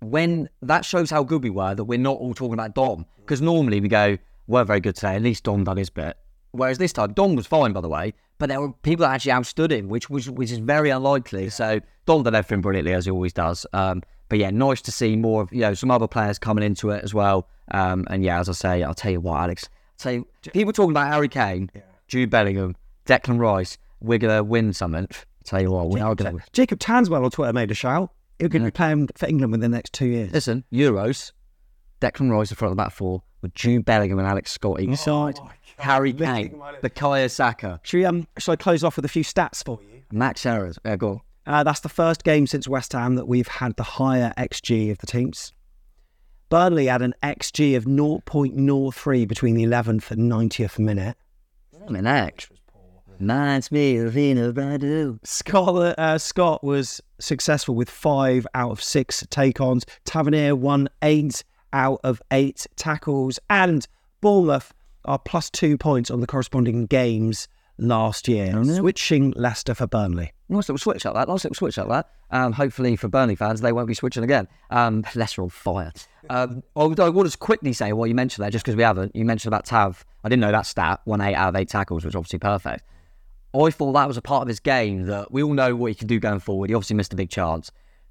[0.00, 3.04] when that shows how good we were, that we're not all talking about Dom.
[3.18, 5.16] Because normally we go, we're very good today.
[5.16, 6.16] At least Dom done his bit.
[6.52, 8.14] Whereas this time, Dom was fine, by the way.
[8.38, 11.50] But there were people that actually outstood him, which was which is very unlikely.
[11.50, 13.66] So Dom did everything brilliantly as he always does.
[13.72, 16.90] Um, but yeah, nice to see more of you know some other players coming into
[16.90, 17.48] it as well.
[17.72, 19.68] Um, and yeah, as I say, I'll tell you what, Alex.
[20.04, 21.70] You, people talking about Harry Kane,
[22.06, 22.76] Jude Bellingham,
[23.06, 25.08] Declan Rice, we're gonna win something.
[25.44, 26.38] tell you what, we are gonna.
[26.52, 28.10] Jacob Tanswell on Twitter made a shout.
[28.38, 30.32] He'll be playing for England within the next two years.
[30.32, 31.32] Listen, Euros,
[32.00, 34.96] Declan Rice in front of the back four with Jude Bellingham and Alex Scott each
[34.98, 35.38] side.
[35.78, 38.26] Harry Kane, Bukayo Saka, Should we um?
[38.38, 40.02] Shall I close off with a few stats for you?
[40.12, 40.78] Max Aarons.
[40.84, 41.20] Yeah, go on.
[41.46, 44.98] Uh, that's the first game since West Ham that we've had the higher XG of
[44.98, 45.52] the teams.
[46.48, 51.16] Burnley had an XG of 0.03 between the 11th and 90th minute.
[51.86, 52.48] I'm an X.
[53.18, 55.18] Reminds me of Badu.
[55.26, 59.84] Scott, uh, Scott was successful with five out of six take ons.
[60.04, 63.38] Tavernier won eight out of eight tackles.
[63.50, 63.86] And
[64.20, 64.72] Bournemouth
[65.04, 70.32] are plus two points on the corresponding games last year, switching Leicester for Burnley.
[70.48, 71.28] Nice little switch up that.
[71.28, 72.08] Nice little switch up that.
[72.30, 74.48] Um, hopefully for Burnley fans, they won't be switching again.
[74.70, 75.92] Um, Leicester on fire.
[76.30, 79.14] Um, I would- will just quickly say what you mentioned there, just because we haven't.
[79.14, 80.04] You mentioned about Tav.
[80.24, 81.00] I didn't know that stat.
[81.04, 82.84] One eight out of eight tackles, which is obviously perfect.
[83.54, 85.94] I thought that was a part of his game that we all know what he
[85.94, 86.68] can do going forward.
[86.70, 87.70] He obviously missed a big chance.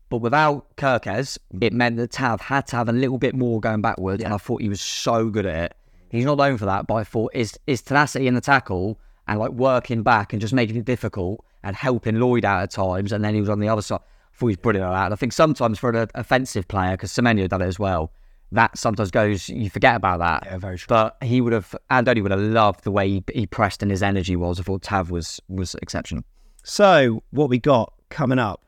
[0.09, 3.81] But without Kerkez, it meant that Tav had to have a little bit more going
[3.81, 5.77] backwards, and I thought he was so good at it.
[6.09, 8.97] He's not known for that, but I thought his, his tenacity in the tackle
[9.27, 13.11] and like working back and just making it difficult and helping Lloyd out at times,
[13.11, 13.99] and then he was on the other side.
[13.99, 15.05] I thought he was brilliant at that.
[15.05, 18.11] And I think sometimes for an offensive player, because Semenyo done it as well,
[18.51, 20.43] that sometimes goes, you forget about that.
[20.45, 20.87] Yeah, very true.
[20.87, 23.91] But he would have, and Andoni would have loved the way he, he pressed and
[23.91, 24.59] his energy was.
[24.59, 26.23] I thought Tav was was exceptional.
[26.63, 28.63] So, what we got coming up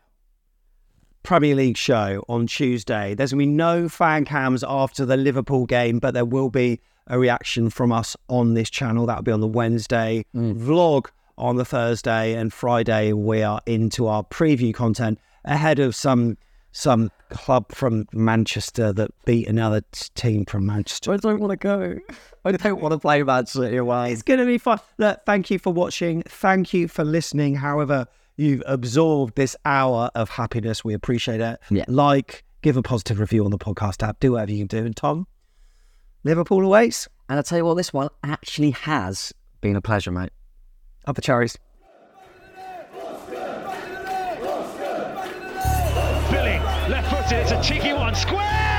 [1.24, 3.14] Premier League show on Tuesday.
[3.14, 6.80] There's going to be no fan cams after the Liverpool game, but there will be
[7.10, 9.06] a reaction from us on this channel.
[9.06, 10.26] That'll be on the Wednesday.
[10.36, 10.58] Mm.
[10.60, 11.08] Vlog
[11.38, 13.14] on the Thursday and Friday.
[13.14, 16.38] We are into our preview content ahead of some
[16.72, 19.82] some club from Manchester that beat another
[20.14, 21.14] team from Manchester.
[21.14, 21.98] I don't want to go.
[22.46, 24.12] I don't want to play Man City away.
[24.12, 24.80] It's going to be fun.
[24.98, 26.22] Look, thank you for watching.
[26.24, 27.56] Thank you for listening.
[27.56, 28.06] However,
[28.38, 30.84] you've absorbed this hour of happiness.
[30.84, 31.60] We appreciate it.
[31.72, 31.86] Yeah.
[31.88, 34.20] Like, give a positive review on the podcast app.
[34.20, 34.86] Do whatever you can do.
[34.86, 35.28] And Tom,
[36.24, 37.08] Liverpool awaits.
[37.28, 40.32] And I tell you what, this one actually has been a pleasure, mate.
[41.06, 41.58] Up the cherries.
[46.32, 48.16] Billing, left footed, it's a cheeky one.
[48.16, 48.79] Square!